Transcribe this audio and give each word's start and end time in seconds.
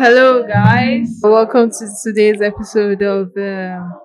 hello, 0.00 0.46
guys. 0.46 1.20
Welcome 1.22 1.70
to 1.70 1.88
today's 2.02 2.40
episode 2.40 3.02
of 3.02 3.26
um, 3.36 4.00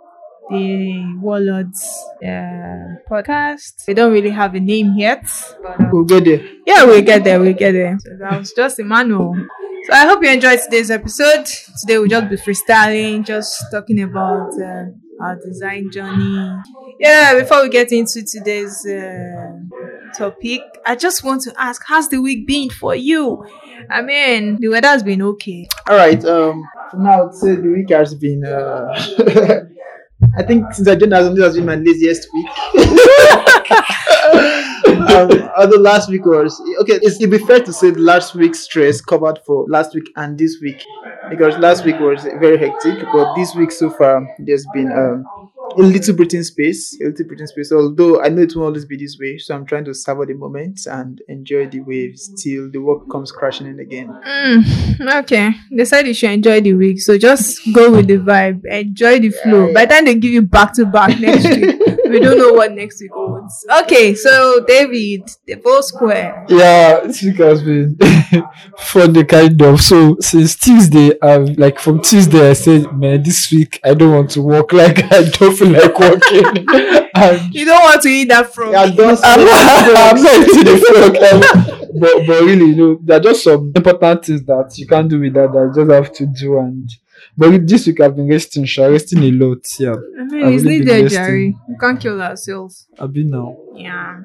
the 0.50 1.18
Warlords 1.22 1.82
uh, 2.24 2.98
podcast. 3.10 3.88
We 3.88 3.94
don't 3.94 4.12
really 4.12 4.30
have 4.32 4.56
a 4.56 4.60
name 4.60 4.94
yet, 4.98 5.24
but 5.62 5.80
uh, 5.80 5.90
We'll 5.92 6.04
get 6.06 6.26
there. 6.26 6.42
yeah, 6.66 6.84
we'll 6.84 7.02
get 7.02 7.24
there. 7.24 7.40
We'll 7.40 7.54
get 7.54 7.74
there. 7.74 7.98
So 8.00 8.10
that 8.20 8.40
was 8.40 8.54
just 8.54 8.80
Emmanuel. 8.80 9.36
So 9.86 9.94
I 9.94 10.06
hope 10.06 10.24
you 10.24 10.30
enjoyed 10.32 10.60
today's 10.64 10.90
episode. 10.92 11.46
Today 11.82 11.98
we'll 11.98 12.08
just 12.08 12.30
be 12.30 12.36
freestyling, 12.38 13.26
just 13.26 13.64
talking 13.72 14.02
about 14.02 14.50
uh, 14.62 14.86
our 15.22 15.36
design 15.46 15.92
journey. 15.92 16.50
Yeah, 17.00 17.40
before 17.40 17.64
we 17.64 17.70
get 17.70 17.92
into 17.92 18.24
today's 18.24 18.86
uh, 18.86 19.52
topic, 20.18 20.62
I 20.86 20.96
just 20.96 21.24
want 21.24 21.42
to 21.44 21.54
ask, 21.58 21.84
how's 21.86 22.10
the 22.10 22.22
week 22.22 22.48
been 22.48 22.70
for 22.70 22.96
you? 22.96 23.46
I 23.90 24.02
mean, 24.02 24.58
the 24.60 24.70
weather's 24.70 25.04
been 25.04 25.22
okay. 25.22 25.68
All 25.88 25.96
right. 25.96 26.24
Um, 26.24 26.64
for 26.92 26.98
now, 26.98 27.28
I'd 27.28 27.34
say 27.34 27.56
the 27.56 27.70
week 27.70 27.90
has 27.90 28.16
been. 28.16 28.46
Uh, 28.46 29.66
I 30.38 30.44
think 30.44 30.74
since 30.74 30.88
I 30.88 30.96
joined 30.96 31.14
Axon, 31.14 31.36
this 31.36 31.44
has 31.44 31.56
been 31.56 31.66
my 31.66 31.76
laziest 31.76 32.28
week. 32.34 32.48
um, 35.10 35.50
although 35.58 35.78
last 35.78 36.10
week 36.10 36.26
was 36.26 36.60
okay. 36.82 37.00
It's, 37.02 37.18
it'd 37.18 37.30
be 37.30 37.40
fair 37.40 37.60
to 37.60 37.74
say 37.74 37.92
the 37.92 38.00
last 38.00 38.36
week's 38.36 38.62
stress 38.62 39.02
covered 39.02 39.40
for 39.46 39.66
last 39.68 39.94
week 39.94 40.10
and 40.16 40.38
this 40.38 40.60
week 40.62 40.84
because 41.30 41.58
last 41.58 41.86
week 41.86 42.00
was 42.00 42.24
very 42.24 42.58
hectic, 42.58 43.06
but 43.12 43.36
this 43.36 43.54
week 43.56 43.72
so 43.72 43.90
far 43.90 44.26
there's 44.40 44.66
been 44.74 44.92
um, 44.92 45.26
a 45.78 45.82
little 45.82 46.16
breathing 46.16 46.44
space, 46.44 47.00
a 47.02 47.06
little 47.06 47.26
breathing 47.26 47.48
space. 47.48 47.72
Although 47.72 48.22
I 48.22 48.30
know 48.30 48.42
it 48.42 48.56
won't 48.56 48.68
always 48.68 48.86
be 48.86 48.98
this 48.98 49.18
way, 49.20 49.38
so 49.38 49.56
I'm 49.56 49.66
trying 49.66 49.86
to 49.86 49.94
savor 49.94 50.26
the 50.26 50.34
moment 50.34 50.86
and 50.86 51.22
enjoy 51.30 51.68
the 51.68 51.80
waves 51.82 52.32
till 52.42 52.70
the 52.70 52.80
work 52.80 53.10
comes 53.10 53.32
crashing 53.32 53.68
in 53.68 53.80
again. 53.80 54.08
Mm, 54.08 55.16
okay. 55.22 55.52
They 55.72 55.86
said 55.86 56.06
you 56.08 56.14
should 56.14 56.32
enjoy 56.32 56.62
the 56.62 56.74
week, 56.74 57.02
so 57.02 57.18
just 57.18 57.62
go 57.74 57.92
with 57.92 58.08
the 58.08 58.18
vibe, 58.18 58.66
enjoy 58.66 59.20
the 59.20 59.30
flow. 59.30 59.74
By 59.74 59.86
the 59.86 59.94
time 59.96 60.06
they 60.06 60.16
give 60.16 60.32
you 60.32 60.42
back 60.42 60.74
to 60.74 60.86
back 60.86 61.20
next 61.20 61.46
week, 61.46 61.80
we 62.10 62.20
don't 62.20 62.38
know 62.38 62.54
what 62.54 62.72
next 62.74 63.02
week 63.02 63.12
Okay, 63.82 64.16
so 64.16 64.64
David, 64.66 65.30
the 65.46 65.56
full 65.56 65.82
square. 65.84 66.46
Yeah, 66.50 67.02
this 67.02 67.22
week 67.24 67.38
has 67.38 67.62
been 67.64 67.98
funny 68.78 69.24
kind 69.24 69.62
of. 69.62 69.82
So 69.82 70.18
since 70.20 70.56
Tuesday, 70.56 71.12
I've 71.22 71.58
like 71.58 71.80
from 71.80 72.02
Tuesday 72.02 72.50
I 72.50 72.54
said, 72.54 72.92
man, 72.98 73.24
this 73.24 73.52
week 73.52 73.80
I 73.84 73.94
don't 73.94 74.14
want 74.14 74.32
to 74.32 74.42
work. 74.42 74.72
Like 74.84 75.04
I 75.12 75.24
don't 75.24 75.56
feel 75.56 75.70
like 75.70 75.98
working. 75.98 76.46
and 77.16 77.54
You 77.54 77.66
don't 77.66 77.84
want 77.84 78.02
to 78.02 78.10
eat 78.10 78.30
that 78.30 78.54
frog. 78.54 78.74
Yeah, 78.74 78.88
don't 78.88 79.20
I'm 79.24 79.46
not, 79.46 80.16
I'm 80.16 80.22
not 80.22 80.36
into 80.36 80.64
the 80.64 80.78
frog. 80.90 81.16
um, 81.18 81.80
but 82.00 82.28
but 82.28 82.44
really, 82.44 82.66
you 82.72 82.76
know, 82.76 83.00
there 83.04 83.18
are 83.18 83.24
just 83.24 83.44
some 83.44 83.72
important 83.76 84.26
things 84.26 84.44
that 84.46 84.74
you 84.78 84.88
can't 84.88 85.10
do 85.10 85.20
without 85.20 85.54
that. 85.54 85.74
You 85.76 85.86
just 85.86 85.92
have 85.92 86.14
to 86.16 86.26
do 86.26 86.58
and. 86.60 86.90
But 87.38 87.52
with 87.52 87.68
this 87.68 87.88
week 87.88 88.00
I've 88.02 88.16
been 88.16 88.28
resting, 88.28 88.66
sure, 88.66 88.92
resting 88.92 89.24
a 89.24 89.32
lot. 89.32 89.66
Yeah, 89.80 89.96
I 90.20 90.24
mean, 90.24 90.44
I've 90.46 90.54
it's 90.54 90.64
really 90.64 90.80
needed. 90.80 91.10
Jerry. 91.10 91.56
We 91.68 91.76
can't 91.80 92.00
kill 92.00 92.22
ourselves. 92.22 92.88
I've 93.00 93.14
been 93.14 93.30
now. 93.30 93.58
Yeah. 93.76 94.22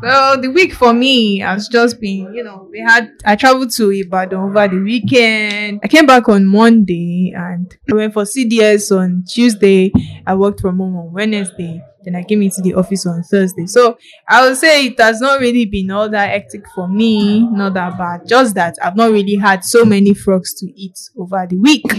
Well, 0.00 0.40
the 0.40 0.48
week 0.48 0.72
for 0.72 0.94
me 0.94 1.40
has 1.40 1.68
just 1.68 2.00
been, 2.00 2.32
you 2.34 2.42
know, 2.42 2.68
we 2.70 2.80
had 2.80 3.10
I 3.24 3.36
traveled 3.36 3.70
to 3.76 3.90
Ibadan 3.90 4.38
over 4.38 4.66
the 4.66 4.80
weekend. 4.82 5.80
I 5.84 5.88
came 5.88 6.06
back 6.06 6.28
on 6.28 6.46
Monday 6.46 7.34
and 7.36 7.76
I 7.90 7.94
went 7.94 8.14
for 8.14 8.22
CDS 8.22 8.96
on 8.96 9.24
Tuesday. 9.28 9.92
I 10.26 10.34
worked 10.34 10.60
from 10.60 10.78
home 10.78 10.96
on 10.96 11.12
Wednesday. 11.12 11.82
Then 12.04 12.16
I 12.16 12.22
came 12.22 12.42
into 12.42 12.60
the 12.62 12.74
office 12.74 13.06
on 13.06 13.22
Thursday. 13.22 13.66
So 13.66 13.98
I 14.28 14.46
would 14.46 14.56
say 14.56 14.86
it 14.86 15.00
has 15.00 15.20
not 15.20 15.40
really 15.40 15.64
been 15.64 15.90
all 15.90 16.08
that 16.08 16.30
hectic 16.30 16.64
for 16.74 16.88
me, 16.88 17.48
not 17.50 17.74
that 17.74 17.96
bad. 17.98 18.26
Just 18.26 18.54
that 18.54 18.76
I've 18.82 18.96
not 18.96 19.10
really 19.10 19.36
had 19.36 19.64
so 19.64 19.84
many 19.84 20.14
frogs 20.14 20.54
to 20.60 20.66
eat 20.74 20.98
over 21.18 21.46
the 21.48 21.56
week. 21.56 21.84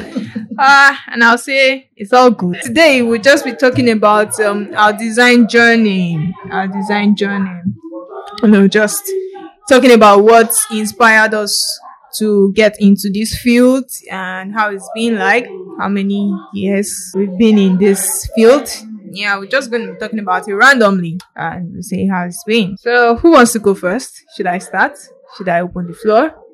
Ah, 0.57 1.03
and 1.11 1.21
I'll 1.21 1.37
say 1.37 1.89
it's 1.97 2.13
all 2.13 2.31
good. 2.31 2.61
Today 2.61 3.01
we'll 3.01 3.21
just 3.21 3.43
be 3.43 3.53
talking 3.53 3.89
about 3.89 4.39
um 4.39 4.69
our 4.73 4.93
design 4.93 5.49
journey, 5.49 6.33
our 6.49 6.65
design 6.69 7.13
journey. 7.17 7.51
You 8.41 8.47
know, 8.47 8.67
just 8.69 9.03
talking 9.67 9.91
about 9.91 10.23
what 10.23 10.49
inspired 10.71 11.33
us 11.33 11.59
to 12.19 12.51
get 12.53 12.75
into 12.79 13.09
this 13.13 13.37
field 13.37 13.85
and 14.09 14.53
how 14.53 14.69
it's 14.69 14.89
been 14.95 15.15
like, 15.17 15.45
how 15.79 15.89
many 15.89 16.33
years 16.53 17.11
we've 17.15 17.37
been 17.37 17.57
in 17.57 17.77
this 17.77 18.29
field. 18.35 18.69
Yeah, 19.15 19.39
we're 19.39 19.47
just 19.47 19.71
to 19.87 19.93
be 19.93 19.99
talking 19.99 20.19
about 20.19 20.47
it 20.47 20.53
randomly 20.53 21.19
and 21.35 21.83
see 21.83 22.07
how 22.07 22.25
it's 22.25 22.43
been. 22.43 22.77
So, 22.77 23.15
who 23.15 23.31
wants 23.31 23.53
to 23.53 23.59
go 23.59 23.73
first? 23.73 24.23
Should 24.35 24.47
I 24.47 24.57
start? 24.59 24.97
Should 25.37 25.49
I 25.49 25.61
open 25.61 25.87
the 25.87 25.93
floor? 25.93 26.44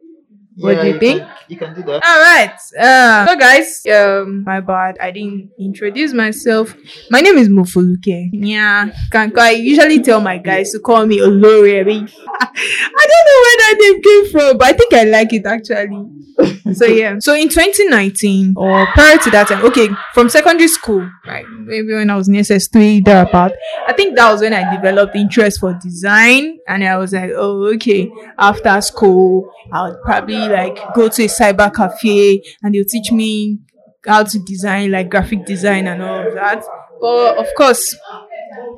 What 0.61 0.81
do 0.81 0.87
you 0.87 0.99
think? 0.99 1.21
Can, 1.21 1.29
you 1.47 1.57
can 1.57 1.73
do 1.73 1.83
that. 1.83 2.03
All 2.03 2.19
right. 2.19 2.53
Uh, 2.79 3.27
so 3.27 3.35
guys, 3.37 3.85
um, 3.87 4.43
my 4.43 4.59
bad. 4.59 4.97
I 4.99 5.11
didn't 5.11 5.51
introduce 5.59 6.13
myself. 6.13 6.75
My 7.09 7.19
name 7.19 7.37
is 7.37 7.49
Mofoluke. 7.49 8.29
Yeah, 8.31 8.91
can 9.11 9.37
I 9.37 9.51
usually 9.51 10.01
tell 10.01 10.21
my 10.21 10.37
guys 10.37 10.71
to 10.71 10.79
call 10.79 11.05
me 11.05 11.19
Olori. 11.19 11.79
I 11.79 11.83
mean, 11.83 12.07
I 12.39 13.05
don't 13.09 13.25
know 13.27 13.39
where 13.45 13.57
that 13.59 13.75
name 13.79 14.01
came 14.01 14.31
from, 14.31 14.57
but 14.57 14.67
I 14.67 14.73
think 14.73 14.93
I 14.93 15.03
like 15.03 15.33
it 15.33 15.45
actually. 15.45 16.21
so 16.73 16.85
yeah. 16.85 17.17
So 17.19 17.33
in 17.33 17.49
2019 17.49 18.53
or 18.55 18.85
prior 18.87 19.17
to 19.17 19.29
that 19.31 19.47
time, 19.47 19.63
okay, 19.65 19.89
from 20.13 20.29
secondary 20.29 20.67
school, 20.67 21.09
right? 21.25 21.45
Maybe 21.49 21.93
when 21.93 22.09
I 22.09 22.15
was 22.15 22.27
in 22.27 22.35
SS3, 22.35 23.03
thereabout. 23.03 23.51
I 23.87 23.93
think 23.93 24.15
that 24.15 24.31
was 24.31 24.41
when 24.41 24.53
I 24.53 24.73
developed 24.75 25.15
interest 25.15 25.59
for 25.59 25.73
design, 25.81 26.59
and 26.67 26.83
I 26.83 26.97
was 26.97 27.13
like, 27.13 27.31
oh, 27.35 27.65
okay. 27.75 28.09
After 28.37 28.79
school, 28.81 29.51
I 29.71 29.89
would 29.89 30.01
probably 30.03 30.35
like 30.51 30.79
go 30.93 31.09
to 31.09 31.23
a 31.23 31.27
cyber 31.27 31.73
cafe, 31.73 32.41
and 32.63 32.73
they'll 32.75 32.85
teach 32.85 33.11
me 33.11 33.59
how 34.05 34.23
to 34.23 34.39
design, 34.39 34.91
like 34.91 35.09
graphic 35.09 35.45
design 35.45 35.87
and 35.87 36.01
all 36.01 36.27
of 36.27 36.33
that. 36.33 36.63
But 36.99 37.37
of 37.37 37.47
course, 37.57 37.95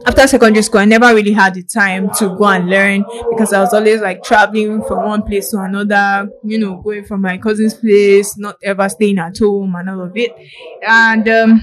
after 0.05 0.27
secondary 0.27 0.63
school, 0.63 0.81
I 0.81 0.85
never 0.85 1.13
really 1.13 1.33
had 1.33 1.53
the 1.55 1.63
time 1.63 2.09
to 2.19 2.35
go 2.37 2.45
and 2.45 2.69
learn 2.69 3.05
because 3.29 3.53
I 3.53 3.59
was 3.61 3.73
always 3.73 4.01
like 4.01 4.23
traveling 4.23 4.83
from 4.83 5.03
one 5.05 5.23
place 5.23 5.49
to 5.51 5.59
another, 5.59 6.29
you 6.43 6.57
know, 6.59 6.81
going 6.81 7.05
from 7.05 7.21
my 7.21 7.37
cousin's 7.37 7.73
place, 7.73 8.37
not 8.37 8.57
ever 8.63 8.87
staying 8.89 9.19
at 9.19 9.37
home 9.37 9.75
and 9.75 9.89
all 9.89 10.01
of 10.01 10.11
it. 10.15 10.31
And 10.87 11.27
um, 11.29 11.61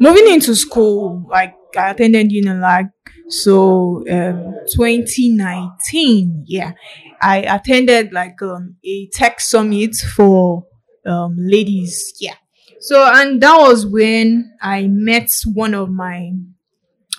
moving 0.00 0.32
into 0.32 0.54
school, 0.54 1.26
like 1.30 1.54
I 1.76 1.90
attended 1.90 2.30
Unilag. 2.30 2.90
So 3.28 4.04
um, 4.08 4.54
2019, 4.72 6.44
yeah, 6.46 6.72
I 7.20 7.38
attended 7.38 8.12
like 8.12 8.40
um, 8.42 8.76
a 8.84 9.08
tech 9.12 9.40
summit 9.40 9.96
for 9.96 10.64
um, 11.04 11.36
ladies, 11.38 12.14
yeah. 12.20 12.34
So 12.80 13.04
and 13.12 13.42
that 13.42 13.56
was 13.56 13.86
when 13.86 14.56
I 14.62 14.86
met 14.86 15.30
one 15.52 15.74
of 15.74 15.90
my 15.90 16.32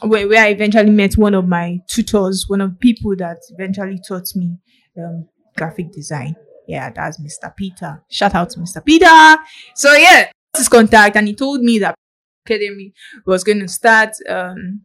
where, 0.02 0.28
where 0.28 0.44
I 0.44 0.50
eventually 0.50 0.92
met 0.92 1.18
one 1.18 1.34
of 1.34 1.48
my 1.48 1.80
tutors, 1.88 2.46
one 2.48 2.62
of 2.62 2.80
people 2.80 3.16
that 3.18 3.38
eventually 3.50 4.00
taught 4.08 4.28
me 4.36 4.58
um, 4.98 5.28
graphic 5.58 5.92
design. 5.92 6.36
Yeah, 6.68 6.92
that's 6.92 7.20
Mr. 7.20 7.56
Peter. 7.56 8.04
Shout 8.10 8.36
out 8.36 8.50
to 8.52 8.60
Mr. 8.60 8.84
Peter. 8.84 9.38
So 9.76 9.94
yeah, 9.94 10.30
his 10.56 10.70
contact, 10.70 11.16
and 11.16 11.28
he 11.28 11.34
told 11.34 11.62
me 11.62 11.80
that 11.80 11.96
academy 12.46 12.94
was 13.26 13.44
going 13.44 13.60
to 13.60 13.68
start 13.68 14.12
um, 14.30 14.82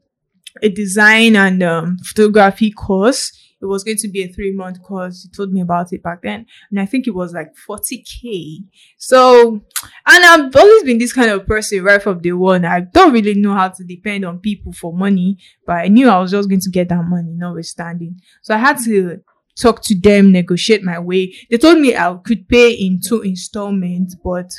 a 0.61 0.69
design 0.69 1.37
and 1.37 1.63
um, 1.63 1.99
photography 1.99 2.71
course. 2.71 3.39
It 3.61 3.67
was 3.67 3.85
going 3.85 3.99
to 3.99 4.09
be 4.09 4.25
a 4.25 4.29
three 4.29 4.53
month 4.53 4.83
course. 4.83 5.23
He 5.23 5.29
told 5.29 5.53
me 5.53 5.61
about 5.61 5.93
it 5.93 6.03
back 6.03 6.23
then, 6.23 6.47
and 6.71 6.81
I 6.81 6.87
think 6.87 7.07
it 7.07 7.15
was 7.15 7.33
like 7.33 7.55
40k. 7.69 8.65
So, 8.99 9.65
and 10.07 10.25
I've 10.25 10.57
always 10.57 10.83
been 10.83 10.99
this 10.99 11.13
kind 11.13 11.31
of 11.31 11.47
person 11.47 11.85
right 11.85 12.03
from 12.03 12.21
day 12.21 12.33
one. 12.33 12.65
I 12.65 12.81
don't 12.81 13.13
really 13.13 13.35
know 13.35 13.55
how 13.55 13.69
to 13.69 13.85
depend 13.85 14.25
on 14.25 14.41
people 14.41 14.73
for 14.73 14.93
money, 14.93 15.39
but 15.65 15.77
I 15.77 15.89
knew 15.89 16.09
I 16.09 16.19
was 16.19 16.33
just 16.33 16.49
going 16.49 16.61
to 16.61 16.71
get 16.71 16.89
that 16.89 17.05
money, 17.05 17.35
notwithstanding. 17.35 18.21
So 18.43 18.53
I 18.55 18.59
had 18.59 18.79
to 18.85 19.21
talk 19.57 19.83
to 19.83 19.95
them, 19.95 20.33
negotiate 20.33 20.83
my 20.83 20.99
way. 20.99 21.35
They 21.49 21.59
told 21.59 21.79
me 21.79 21.97
I 21.97 22.17
could 22.25 22.49
pay 22.49 22.73
in 22.73 23.01
two 23.01 23.21
installments, 23.21 24.17
but 24.17 24.51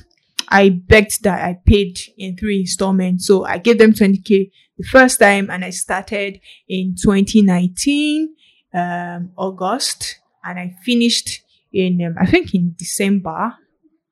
I 0.50 0.70
begged 0.70 1.24
that 1.24 1.44
I 1.44 1.58
paid 1.66 2.00
in 2.18 2.38
three 2.38 2.62
installments. 2.62 3.26
So 3.28 3.46
I 3.46 3.58
gave 3.58 3.80
them 3.80 3.94
20k 3.94 4.52
the 4.78 4.88
first 4.88 5.20
time 5.20 5.50
and 5.50 5.64
I 5.64 5.70
started 5.70 6.40
in 6.68 6.96
2019, 7.02 8.36
um, 8.74 9.32
August 9.38 10.20
and 10.44 10.60
I 10.60 10.76
finished 10.84 11.42
in, 11.72 12.02
um, 12.06 12.16
I 12.20 12.26
think 12.26 12.54
in 12.54 12.76
December, 12.78 13.56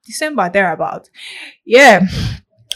December 0.06 0.50
thereabout. 0.50 1.10
Yeah. 1.66 2.06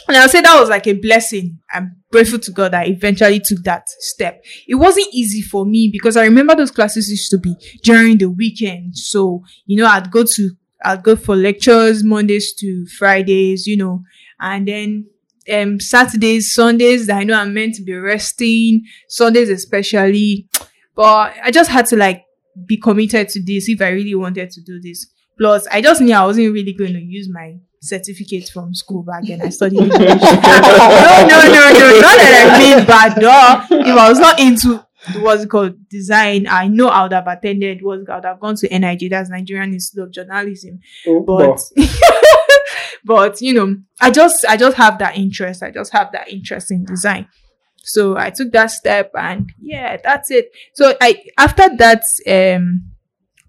And 0.07 0.17
I'll 0.17 0.29
say 0.29 0.41
that 0.41 0.59
was 0.59 0.69
like 0.69 0.85
a 0.87 0.93
blessing. 0.93 1.59
I'm 1.73 1.95
grateful 2.11 2.39
to 2.39 2.51
God 2.51 2.73
that 2.73 2.85
I 2.85 2.89
eventually 2.89 3.39
took 3.39 3.63
that 3.63 3.89
step. 3.89 4.43
It 4.67 4.75
wasn't 4.75 5.07
easy 5.11 5.41
for 5.41 5.65
me 5.65 5.89
because 5.91 6.15
I 6.15 6.25
remember 6.25 6.55
those 6.55 6.71
classes 6.71 7.09
used 7.09 7.31
to 7.31 7.39
be 7.39 7.55
during 7.83 8.17
the 8.17 8.29
weekend. 8.29 8.95
So, 8.95 9.43
you 9.65 9.77
know, 9.77 9.87
I'd 9.87 10.11
go 10.11 10.23
to, 10.23 10.49
I'd 10.83 11.01
go 11.01 11.15
for 11.15 11.35
lectures 11.35 12.03
Mondays 12.03 12.53
to 12.59 12.85
Fridays, 12.97 13.65
you 13.65 13.77
know, 13.77 14.03
and 14.39 14.67
then 14.67 15.07
um 15.53 15.79
Saturdays, 15.79 16.53
Sundays 16.53 17.07
that 17.07 17.17
I 17.17 17.23
know 17.23 17.39
I'm 17.39 17.53
meant 17.53 17.75
to 17.75 17.83
be 17.83 17.93
resting, 17.93 18.83
Sundays 19.07 19.49
especially. 19.49 20.47
But 20.95 21.33
I 21.43 21.51
just 21.51 21.69
had 21.69 21.85
to 21.87 21.97
like 21.97 22.23
be 22.65 22.77
committed 22.77 23.29
to 23.29 23.43
this 23.43 23.67
if 23.67 23.81
I 23.81 23.89
really 23.89 24.15
wanted 24.15 24.49
to 24.51 24.61
do 24.61 24.79
this. 24.81 25.07
Plus, 25.37 25.67
I 25.67 25.81
just 25.81 26.01
knew 26.01 26.13
I 26.13 26.25
wasn't 26.25 26.53
really 26.53 26.73
going 26.73 26.93
to 26.93 27.01
use 27.01 27.27
my 27.29 27.57
certificate 27.81 28.49
from 28.53 28.73
school 28.73 29.03
back 29.03 29.23
then. 29.27 29.41
I 29.41 29.49
studied 29.49 29.81
English. 29.81 29.99
no, 29.99 30.07
no, 30.07 30.17
no, 31.27 31.71
no, 31.73 31.99
not 31.99 32.17
that 32.17 32.49
I 32.49 32.59
mean 32.59 32.85
bad. 32.85 33.21
No, 33.21 33.77
if 33.85 33.97
I 33.97 34.09
was 34.09 34.19
not 34.19 34.39
into 34.39 34.85
what's 35.19 35.43
it 35.43 35.49
called 35.49 35.75
design, 35.89 36.47
I 36.47 36.67
know 36.67 36.87
I 36.87 37.03
would 37.03 37.13
have 37.13 37.27
attended. 37.27 37.83
Was 37.83 38.05
I 38.09 38.15
would 38.15 38.25
have 38.25 38.39
gone 38.39 38.55
to 38.57 38.69
NIJ, 38.69 39.09
that's 39.09 39.29
Nigerian 39.29 39.73
Institute 39.73 40.03
of 40.03 40.11
Journalism. 40.11 40.79
But, 41.25 41.59
but 43.05 43.39
you 43.39 43.53
know, 43.53 43.77
I 44.01 44.11
just 44.11 44.45
I 44.45 44.57
just 44.57 44.77
have 44.77 44.99
that 44.99 45.17
interest. 45.17 45.63
I 45.63 45.71
just 45.71 45.93
have 45.93 46.11
that 46.11 46.29
interest 46.31 46.71
in 46.71 46.83
design. 46.83 47.27
So 47.83 48.17
I 48.17 48.31
took 48.31 48.51
that 48.51 48.71
step, 48.71 49.11
and 49.15 49.51
yeah, 49.59 49.97
that's 50.03 50.31
it. 50.31 50.51
So 50.73 50.95
I 50.99 51.23
after 51.37 51.69
that 51.77 52.03
um 52.27 52.83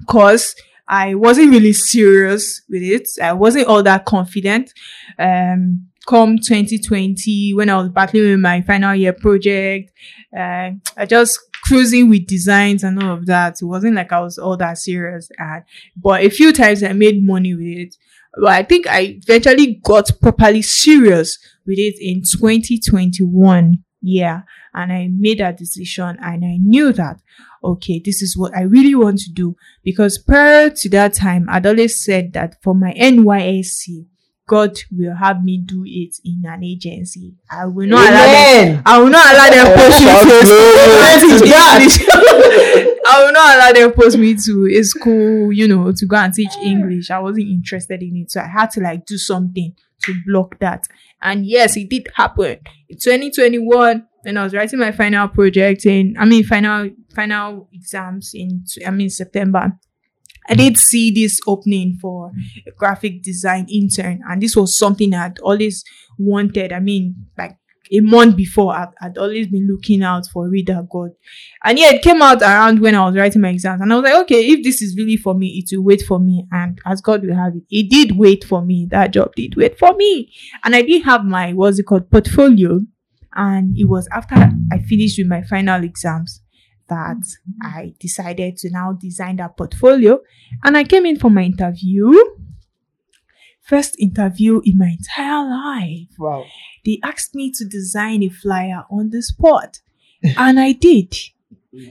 course. 0.07 0.55
I 0.89 1.17
wasn't 1.17 1.51
really 1.51 1.73
serious 1.73 2.63
with 2.69 2.81
it. 2.83 3.09
I 3.21 3.33
wasn't 3.33 3.67
all 3.67 3.83
that 3.83 4.05
confident. 4.05 4.73
Um, 5.19 5.89
come 6.07 6.39
2020, 6.39 7.55
when 7.55 7.69
I 7.69 7.79
was 7.79 7.89
battling 7.89 8.31
with 8.31 8.39
my 8.39 8.63
final 8.63 8.95
year 8.95 9.13
project, 9.13 9.93
uh, 10.37 10.71
I 10.97 11.07
just 11.07 11.41
cruising 11.65 12.09
with 12.09 12.27
designs 12.27 12.85
and 12.85 13.03
all 13.03 13.15
of 13.15 13.27
that. 13.27 13.57
It 13.61 13.65
wasn't 13.65 13.97
like 13.97 14.13
I 14.13 14.21
was 14.21 14.39
all 14.39 14.57
that 14.59 14.79
serious. 14.79 15.29
And, 15.39 15.65
but 15.97 16.23
a 16.23 16.29
few 16.31 16.53
times 16.53 16.83
I 16.83 16.93
made 16.93 17.25
money 17.25 17.55
with 17.55 17.67
it. 17.67 17.97
But 18.37 18.53
I 18.53 18.63
think 18.63 18.87
I 18.87 19.19
eventually 19.23 19.81
got 19.83 20.11
properly 20.21 20.63
serious 20.63 21.39
with 21.67 21.79
it 21.79 21.97
in 22.01 22.23
2021. 22.23 23.79
Yeah. 24.03 24.43
And 24.75 24.93
I 24.93 25.09
made 25.11 25.39
that 25.39 25.57
decision 25.57 26.19
and 26.21 26.45
I 26.45 26.59
knew 26.61 26.93
that, 26.93 27.17
okay, 27.65 27.99
this 28.05 28.21
is 28.21 28.37
what 28.37 28.55
I 28.55 28.61
really 28.63 28.95
want 28.95 29.21
to 29.21 29.33
do. 29.33 29.57
Because 29.83 30.19
prior 30.19 30.69
to 30.71 30.89
that 30.91 31.15
time, 31.15 31.47
I'd 31.49 31.67
always 31.67 32.05
said 32.05 32.35
that 32.35 32.57
for 32.63 32.75
my 32.75 32.93
NYSC, 32.93 34.07
God 34.47 34.79
will 34.93 35.17
have 35.17 35.43
me 35.43 35.59
do 35.59 35.83
it 35.85 36.15
in 36.25 36.45
an 36.47 36.63
agency. 36.63 37.35
I 37.51 37.67
will 37.67 37.89
not 37.89 38.09
allow 38.09 38.33
them. 38.33 38.81
I 38.87 39.01
will 39.01 39.11
not 39.11 39.35
allow 39.35 39.51
them 39.51 39.67
push 39.77 40.01
me 40.01 40.07
to. 40.07 40.13
I 43.09 43.23
will 43.25 43.33
not 43.33 43.57
allow 43.57 43.73
them 43.73 43.93
post 43.93 44.19
me 44.19 44.35
to 44.45 44.69
a 44.73 44.83
school, 44.83 45.53
you 45.53 45.69
know, 45.69 45.93
to 45.93 46.07
go 46.07 46.17
and 46.17 46.33
teach 46.33 46.55
English. 46.63 47.11
I 47.11 47.19
wasn't 47.19 47.49
interested 47.49 48.03
in 48.03 48.17
it, 48.17 48.31
so 48.31 48.41
I 48.41 48.47
had 48.47 48.71
to 48.73 48.81
like 48.81 49.07
do 49.07 49.17
something 49.17 49.75
to 50.05 50.15
block 50.27 50.59
that. 50.61 50.85
And 51.23 51.47
yes, 51.47 51.77
it 51.77 51.89
did 51.89 52.09
happen 52.15 52.59
in 52.89 52.99
2021 52.99 54.07
when 54.23 54.37
I 54.37 54.43
was 54.43 54.55
writing 54.55 54.81
my 54.81 54.93
final 54.93 55.29
project 55.29 55.87
in, 55.87 56.17
I 56.19 56.25
mean, 56.25 56.45
final 56.45 56.91
final 57.15 57.69
exams 57.73 58.33
in, 58.35 58.65
I 58.85 58.91
mean, 58.91 59.09
September. 59.09 59.73
I 60.49 60.55
did 60.55 60.77
see 60.77 61.11
this 61.11 61.41
opening 61.47 61.99
for 62.01 62.31
a 62.67 62.71
graphic 62.73 63.23
design 63.23 63.67
intern, 63.69 64.23
and 64.29 64.41
this 64.41 64.55
was 64.55 64.79
something 64.79 65.13
I'd 65.13 65.39
always 65.41 65.83
wanted. 66.19 66.73
I 66.73 66.81
mean, 66.81 67.27
like 67.37 67.57
a 67.93 68.01
month 68.01 68.37
before, 68.37 68.75
I'd, 68.75 68.93
I'd 69.01 69.19
always 69.19 69.49
been 69.49 69.67
looking 69.67 70.03
out 70.03 70.27
for 70.33 70.49
Reader 70.49 70.87
God. 70.91 71.11
And 71.65 71.79
yeah, 71.79 71.91
it 71.93 72.03
came 72.03 72.23
out 72.23 72.43
around 72.43 72.81
when 72.81 72.95
I 72.95 73.07
was 73.07 73.17
writing 73.17 73.43
my 73.43 73.51
exams, 73.51 73.81
and 73.81 73.93
I 73.93 73.97
was 73.97 74.05
like, 74.05 74.23
okay, 74.23 74.47
if 74.47 74.65
this 74.65 74.83
is 74.83 74.97
really 74.97 75.17
for 75.17 75.35
me, 75.35 75.63
it 75.63 75.77
will 75.77 75.85
wait 75.85 76.03
for 76.03 76.19
me. 76.19 76.47
And 76.51 76.79
as 76.87 77.01
God 77.01 77.25
will 77.25 77.35
have 77.35 77.55
it, 77.55 77.65
it 77.71 77.91
did 77.91 78.17
wait 78.17 78.45
for 78.45 78.63
me. 78.63 78.87
That 78.91 79.13
job 79.13 79.35
did 79.35 79.57
wait 79.57 79.79
for 79.79 79.95
me. 79.95 80.33
And 80.65 80.75
I 80.75 80.83
did 80.83 81.05
have 81.05 81.25
my, 81.25 81.53
what's 81.53 81.79
it 81.79 81.85
called, 81.85 82.11
portfolio 82.11 82.81
and 83.37 83.77
it 83.77 83.85
was 83.85 84.09
after 84.13 84.35
I 84.73 84.79
finished 84.79 85.19
with 85.19 85.29
my 85.29 85.43
final 85.43 85.85
exams 85.85 86.41
that 86.89 87.23
I 87.63 87.95
decided 88.01 88.57
to 88.59 88.71
now 88.71 88.93
design 88.93 89.37
that 89.37 89.57
portfolio. 89.57 90.21
And 90.65 90.77
I 90.77 90.85
came 90.85 91.05
in 91.05 91.19
for 91.19 91.31
my 91.31 91.43
interview. 91.43 92.13
First 93.63 93.97
interview 93.99 94.63
in 94.65 94.79
my 94.79 94.97
entire 94.99 95.45
life. 95.45 96.09
Wow. 96.19 96.45
They 96.87 97.01
asked 97.03 97.35
me 97.35 97.51
to 97.57 97.65
design 97.67 98.23
a 98.23 98.29
flyer 98.31 98.85
on 98.91 99.11
the 99.11 99.23
spot. 99.23 99.81
and 100.23 100.59
I 100.59 100.73
did. 100.73 101.15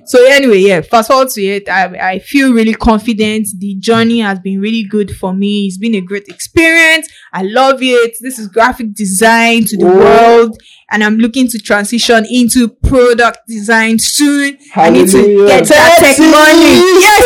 So 0.06 0.26
anyway, 0.26 0.60
yeah, 0.60 0.82
fast 0.82 1.10
forward 1.10 1.30
to 1.30 1.44
it. 1.44 1.70
I, 1.70 2.14
I 2.14 2.20
feel 2.20 2.52
really 2.54 2.74
confident. 2.74 3.48
The 3.60 3.76
journey 3.76 4.20
has 4.20 4.40
been 4.40 4.60
really 4.60 4.84
good 4.84 5.16
for 5.16 5.32
me. 5.32 5.68
It's 5.68 5.78
been 5.78 5.94
a 5.94 6.02
great 6.02 6.28
experience. 6.28 7.08
I 7.32 7.44
love 7.44 7.84
it. 7.84 8.18
This 8.20 8.40
is 8.40 8.48
graphic 8.48 8.94
design 8.94 9.66
to 9.66 9.78
the 9.78 9.86
Whoa. 9.86 10.00
world. 10.00 10.58
And 10.90 11.04
I'm 11.04 11.18
looking 11.18 11.48
to 11.50 11.60
transition 11.60 12.26
into 12.32 12.70
product 12.70 13.40
design 13.48 14.00
soon. 14.00 14.58
I 14.76 14.90
need 14.90 15.10
to 15.10 15.18
Hallelujah. 15.18 15.48
get 15.48 15.68
that 15.68 15.98
tech 16.00 16.18
money. 16.20 16.82
Yes. 17.06 17.26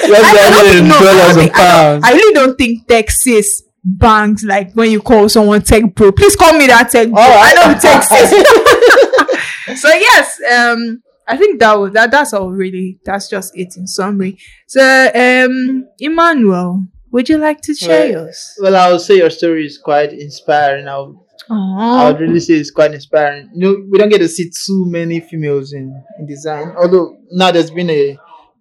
I 0.12 0.72
don't 0.72 0.88
know. 0.88 0.96
I 0.96 1.34
don't 1.34 1.56
I. 1.56 2.08
I 2.08 2.12
really 2.12 2.34
don't 2.34 2.56
think 2.56 2.86
Texas 2.86 3.64
banks 3.98 4.44
like 4.44 4.72
when 4.74 4.90
you 4.90 5.00
call 5.00 5.28
someone 5.28 5.62
tech 5.62 5.94
bro. 5.94 6.12
Please 6.12 6.36
call 6.36 6.52
me 6.56 6.66
that 6.66 6.90
tech 6.90 7.08
bro. 7.10 7.20
All 7.20 7.28
right. 7.28 7.54
I 7.56 7.72
know 7.72 7.78
Texas. 7.78 8.30
so 9.82 9.88
yes, 9.88 10.40
um, 10.52 11.02
I 11.26 11.36
think 11.36 11.60
that 11.60 11.74
was 11.74 11.92
that. 11.92 12.10
That's 12.10 12.32
all 12.32 12.50
really. 12.50 12.98
That's 13.04 13.28
just 13.28 13.56
it 13.56 13.74
in 13.76 13.86
summary. 13.86 14.38
So, 14.66 14.82
um, 15.14 15.86
Emmanuel, 15.98 16.84
would 17.12 17.28
you 17.28 17.38
like 17.38 17.60
to 17.62 17.74
share 17.74 18.02
Right. 18.02 18.10
yours? 18.12 18.54
Well, 18.60 18.76
I 18.76 18.90
would 18.92 19.00
say 19.00 19.16
your 19.16 19.30
story 19.30 19.66
is 19.66 19.78
quite 19.78 20.12
inspiring. 20.12 20.88
I 20.88 20.98
would, 20.98 21.16
I 21.48 21.54
Aww. 21.54 22.12
would 22.12 22.20
really 22.20 22.40
say 22.40 22.54
it's 22.54 22.70
quite 22.70 22.94
inspiring. 22.94 23.50
You 23.54 23.60
know, 23.60 23.86
we 23.90 23.98
don't 23.98 24.08
get 24.08 24.18
to 24.18 24.28
see 24.28 24.50
too 24.50 24.86
many 24.88 25.20
females 25.20 25.72
in, 25.72 26.02
in 26.18 26.26
design, 26.26 26.72
although 26.76 27.16
now 27.32 27.50
there's 27.52 27.70
been 27.70 27.90
a, 27.90 28.18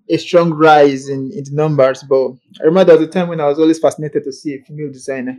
a 0.09 0.17
strong 0.17 0.51
rise 0.53 1.07
in, 1.09 1.31
in 1.33 1.43
the 1.43 1.51
numbers. 1.53 2.03
But 2.03 2.31
I 2.61 2.63
remember 2.65 2.91
there 2.93 2.99
was 2.99 3.07
a 3.07 3.11
time 3.11 3.27
when 3.29 3.39
I 3.41 3.45
was 3.47 3.59
always 3.59 3.79
fascinated 3.79 4.23
to 4.23 4.31
see 4.33 4.55
a 4.55 4.63
female 4.63 4.91
designer. 4.91 5.37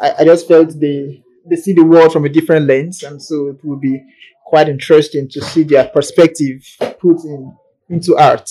I, 0.00 0.14
I 0.20 0.24
just 0.24 0.48
felt 0.48 0.78
they 0.80 1.22
they 1.48 1.56
see 1.56 1.72
the 1.74 1.84
world 1.84 2.12
from 2.12 2.24
a 2.24 2.28
different 2.28 2.66
lens, 2.66 3.02
and 3.02 3.22
so 3.22 3.48
it 3.48 3.56
would 3.64 3.80
be 3.80 4.02
quite 4.46 4.68
interesting 4.68 5.28
to 5.30 5.40
see 5.42 5.62
their 5.62 5.86
perspective 5.88 6.64
put 6.98 7.22
in 7.24 7.54
into 7.88 8.16
art. 8.16 8.50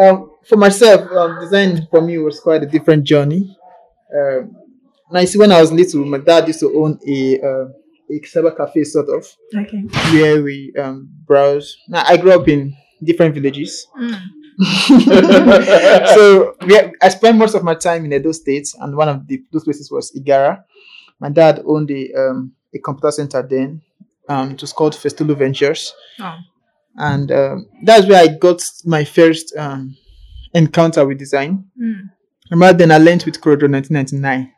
Um, 0.00 0.30
for 0.48 0.56
myself, 0.56 1.10
um, 1.12 1.40
design 1.40 1.86
for 1.90 2.00
me 2.00 2.18
was 2.18 2.40
quite 2.40 2.62
a 2.62 2.66
different 2.66 3.04
journey. 3.04 3.56
Um, 4.16 4.56
now, 5.10 5.20
you 5.20 5.26
see, 5.26 5.38
when 5.38 5.52
I 5.52 5.60
was 5.60 5.70
little, 5.72 6.04
my 6.04 6.18
dad 6.18 6.46
used 6.46 6.60
to 6.60 6.74
own 6.76 6.98
a 7.06 7.40
uh, 7.40 7.66
a 8.10 8.20
cyber 8.20 8.56
cafe, 8.56 8.84
sort 8.84 9.08
of, 9.08 9.26
Okay. 9.56 9.80
where 10.12 10.42
we 10.42 10.72
um, 10.78 11.08
browse. 11.26 11.76
Now, 11.88 12.04
I 12.06 12.16
grew 12.16 12.32
up 12.32 12.46
in 12.48 12.76
different 13.02 13.34
villages, 13.34 13.86
Mm. 13.98 14.18
so 16.14 16.56
we, 16.66 16.80
I 17.02 17.08
spent 17.08 17.38
most 17.38 17.54
of 17.54 17.64
my 17.64 17.74
time 17.74 18.04
in 18.04 18.12
Edo 18.12 18.32
State, 18.32 18.68
and 18.80 18.96
one 18.96 19.08
of 19.08 19.26
the, 19.26 19.42
those 19.52 19.64
places 19.64 19.90
was 19.90 20.12
Igara. 20.12 20.64
My 21.20 21.28
dad 21.30 21.62
owned 21.66 21.90
a 21.90 22.12
um, 22.14 22.52
a 22.74 22.78
computer 22.78 23.10
center 23.10 23.42
then. 23.42 23.82
Um, 24.28 24.52
it 24.52 24.60
was 24.60 24.72
called 24.72 24.94
Festulu 24.94 25.36
Ventures, 25.36 25.92
Oh. 26.20 26.36
and 26.96 27.30
um, 27.30 27.66
that's 27.82 28.06
where 28.06 28.22
I 28.22 28.28
got 28.28 28.62
my 28.84 29.04
first 29.04 29.54
um, 29.56 29.96
encounter 30.54 31.06
with 31.06 31.18
design. 31.18 31.64
Mm. 31.80 32.10
Remember 32.50 32.78
then 32.78 32.90
I 32.92 32.98
learned 32.98 33.24
with 33.24 33.40
CorelDRAW 33.40 33.70
1999. 33.70 34.52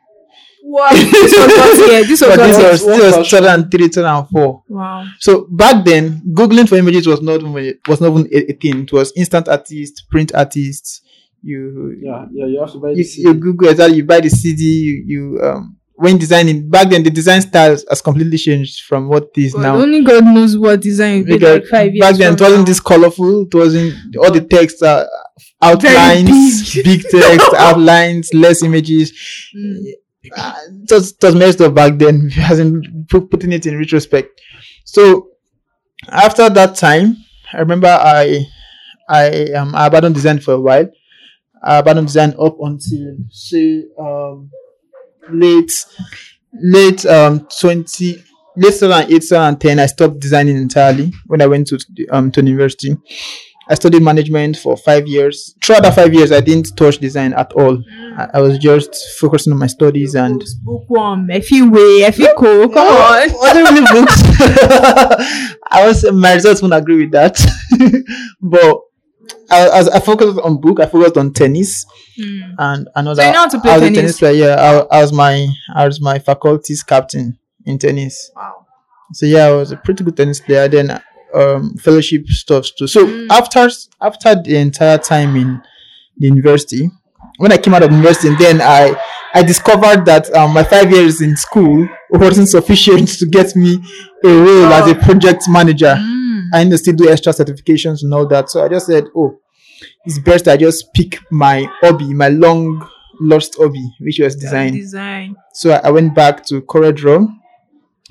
Wow. 0.63 0.89
This 0.91 1.33
was 1.33 1.47
what 1.47 1.91
year? 1.91 2.03
This 2.03 2.21
was 2.21 2.29
But 2.29 2.39
what 2.39 2.47
this 2.47 2.57
year? 2.59 2.71
was, 2.71 2.85
this 2.85 3.17
was 3.17 3.29
2003, 3.29 3.89
2004. 3.89 4.63
Wow. 4.69 5.05
So 5.19 5.47
back 5.51 5.85
then, 5.85 6.21
googling 6.33 6.67
for 6.67 6.75
images 6.75 7.07
was 7.07 7.21
not 7.21 7.41
even- 7.41 7.79
was 7.87 8.01
not 8.01 8.11
even 8.11 8.27
a, 8.33 8.51
a 8.51 8.53
thing. 8.53 8.83
It 8.83 8.91
was 8.91 9.13
instant 9.15 9.47
artists, 9.47 10.01
print 10.01 10.31
artists. 10.35 11.01
You 11.43 11.95
Yeah, 12.01 12.25
yeah, 12.33 12.45
you 12.47 12.59
have 12.59 12.71
to 12.73 12.79
buy 12.79 12.89
you, 12.89 12.95
this. 12.97 13.17
you 13.17 13.33
Google 13.35 13.69
exactly. 13.69 13.97
You 13.97 14.03
buy 14.05 14.19
the 14.19 14.29
CD. 14.29 14.63
You, 14.63 15.03
you 15.05 15.39
um 15.43 15.77
when 15.99 16.17
designing 16.17 16.69
back 16.69 16.89
then 16.89 17.01
the 17.03 17.09
design 17.09 17.41
styles 17.41 17.85
has 17.89 18.01
completely 18.01 18.37
changed 18.37 18.81
from 18.83 19.07
what 19.07 19.29
it 19.35 19.41
is 19.41 19.53
God, 19.53 19.61
now. 19.61 19.75
only 19.77 20.03
God 20.03 20.25
knows 20.25 20.57
what 20.57 20.79
design 20.81 21.19
will 21.25 21.37
Because 21.37 21.59
like 21.61 21.65
five 21.67 21.93
years. 21.95 21.99
back 22.07 22.15
then 22.17 22.33
it 22.33 22.41
wasn't 22.41 22.59
now. 22.59 22.65
this 22.65 22.79
colorful. 22.79 23.43
It 23.43 23.53
wasn't 23.55 23.93
all 24.17 24.31
the 24.31 24.41
text 24.41 24.83
are 24.83 25.07
outlines, 25.61 26.73
big. 26.73 26.83
big 26.85 27.03
text, 27.11 27.47
outlines, 27.55 28.33
less 28.33 28.63
images. 28.63 29.11
Mm. 29.55 29.83
Uh, 30.35 30.53
just 30.85 31.23
it 31.23 31.35
messed 31.35 31.61
up 31.61 31.73
back 31.73 31.97
then. 31.97 32.29
Hasn't 32.31 33.09
put, 33.09 33.29
putting 33.29 33.51
it 33.51 33.65
in 33.65 33.77
retrospect. 33.77 34.41
So 34.85 35.29
after 36.09 36.49
that 36.49 36.75
time, 36.75 37.17
I 37.53 37.59
remember 37.59 37.87
I 37.87 38.45
I 39.09 39.51
um 39.53 39.75
I 39.75 39.87
abandoned 39.87 40.15
design 40.15 40.39
for 40.39 40.53
a 40.53 40.61
while. 40.61 40.89
I 41.63 41.77
abandoned 41.77 42.07
design 42.07 42.35
up 42.39 42.57
until 42.61 43.17
say 43.29 43.85
um 43.99 44.49
late 45.29 45.71
late 46.53 47.05
um 47.05 47.47
twenty 47.59 48.23
late 48.55 48.73
2008 48.79 49.21
2010 49.21 49.79
I 49.79 49.85
stopped 49.85 50.19
designing 50.19 50.57
entirely 50.57 51.13
when 51.27 51.41
I 51.41 51.47
went 51.47 51.67
to 51.67 51.79
um 52.11 52.31
to 52.31 52.41
university. 52.43 52.97
I 53.69 53.75
studied 53.75 54.01
management 54.01 54.57
for 54.57 54.77
five 54.77 55.07
years. 55.07 55.55
Throughout 55.61 55.83
that 55.83 55.95
five 55.95 56.13
years, 56.13 56.31
I 56.31 56.39
didn't 56.41 56.75
touch 56.77 56.99
design 56.99 57.33
at 57.33 57.51
all. 57.53 57.83
I, 58.17 58.27
I 58.35 58.41
was 58.41 58.57
just 58.57 58.95
focusing 59.19 59.51
on 59.53 59.59
my 59.59 59.67
studies 59.67 60.15
and 60.15 60.41
bookworm, 60.63 61.29
if 61.29 61.51
you 61.51 61.69
way, 61.69 62.03
if 62.07 62.17
you 62.17 62.33
cool, 62.37 62.69
come 62.69 62.87
on. 62.87 63.29
I 63.45 63.53
don't 63.53 63.73
read 63.75 63.87
books. 63.91 64.21
I 65.69 65.85
was 65.85 66.09
my 66.11 66.33
results 66.33 66.61
won't 66.61 66.73
agree 66.73 66.99
with 67.05 67.11
that. 67.11 67.35
but 68.41 68.79
I, 69.49 69.67
I, 69.67 69.95
I 69.95 69.99
focused 69.99 70.39
on 70.39 70.59
book. 70.61 70.79
I 70.79 70.85
focused 70.85 71.17
on 71.17 71.33
tennis 71.33 71.85
Mm. 72.19 72.55
and 72.57 72.87
another. 72.95 73.21
So 73.21 73.27
you 73.27 73.33
know 73.33 73.39
how 73.41 73.47
to 73.47 73.59
play 73.61 73.71
I 73.71 73.77
was 73.77 73.83
a 73.83 73.85
tennis? 73.93 73.99
tennis 73.99 74.19
player. 74.19 74.47
Yeah, 74.47 74.55
I, 74.89 74.97
I 74.97 75.01
was 75.03 75.13
my 75.13 75.47
I 75.75 75.85
was 75.85 76.01
my 76.01 76.17
faculty's 76.17 76.81
captain 76.81 77.37
in 77.63 77.77
tennis. 77.77 78.31
Wow. 78.35 78.65
So 79.13 79.27
yeah, 79.27 79.45
I 79.45 79.51
was 79.51 79.71
a 79.71 79.77
pretty 79.77 80.03
good 80.03 80.17
tennis 80.17 80.39
player. 80.39 80.67
Then 80.67 80.99
um, 81.33 81.75
fellowship 81.77 82.27
stuff 82.27 82.67
too. 82.77 82.87
So 82.87 83.05
Mm. 83.05 83.27
after 83.31 83.69
after 84.01 84.35
the 84.35 84.57
entire 84.57 84.97
time 84.97 85.35
in 85.35 85.61
the 86.17 86.27
university, 86.27 86.89
when 87.37 87.51
I 87.51 87.57
came 87.57 87.73
out 87.73 87.83
of 87.83 87.91
university, 87.91 88.33
then 88.35 88.61
I 88.61 88.95
I 89.33 89.43
discovered 89.43 90.05
that 90.05 90.33
um, 90.35 90.53
my 90.53 90.63
five 90.63 90.91
years 90.91 91.21
in 91.21 91.35
school 91.37 91.87
wasn't 92.09 92.49
sufficient 92.49 93.07
to 93.19 93.25
get 93.27 93.55
me 93.55 93.77
a 94.23 94.27
role 94.29 94.65
as 94.73 94.89
a 94.89 94.95
project 94.95 95.43
manager. 95.49 95.95
Mm. 95.97 96.43
I 96.53 96.63
need 96.63 96.71
to 96.71 96.77
still 96.77 96.95
do 96.95 97.09
extra 97.09 97.33
certifications 97.33 98.03
and 98.03 98.13
all 98.13 98.25
that. 98.27 98.49
So 98.49 98.63
I 98.63 98.69
just 98.69 98.87
said, 98.87 99.05
oh, 99.15 99.37
it's 100.05 100.17
best 100.19 100.47
I 100.47 100.55
just 100.57 100.91
pick 100.93 101.19
my 101.29 101.67
hobby, 101.81 102.13
my 102.13 102.29
long 102.29 102.87
lost 103.19 103.55
hobby, 103.59 103.85
which 103.99 104.19
was 104.19 104.35
design. 104.35 104.73
Design. 104.73 105.35
So 105.53 105.71
I, 105.71 105.87
I 105.87 105.91
went 105.91 106.15
back 106.15 106.45
to 106.47 106.61
CorelDRAW. 106.61 107.27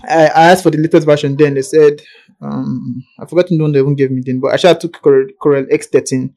I, 0.05 0.27
I 0.27 0.43
asked 0.53 0.63
for 0.63 0.71
the 0.71 0.79
latest 0.79 1.07
version. 1.07 1.35
Then 1.37 1.55
they 1.55 1.63
said, 1.63 2.03
um, 2.41 3.05
I 3.19 3.27
forgot 3.27 3.49
the 3.49 3.59
one 3.59 3.73
they 3.73 3.79
even 3.81 3.95
gave 3.95 4.11
me 4.11 4.23
then, 4.25 4.41
but 4.41 4.53
I 4.53 4.57
should 4.57 4.81
took 4.81 5.01
Corel, 5.03 5.27
Corel 5.41 5.71
X13. 5.73 6.33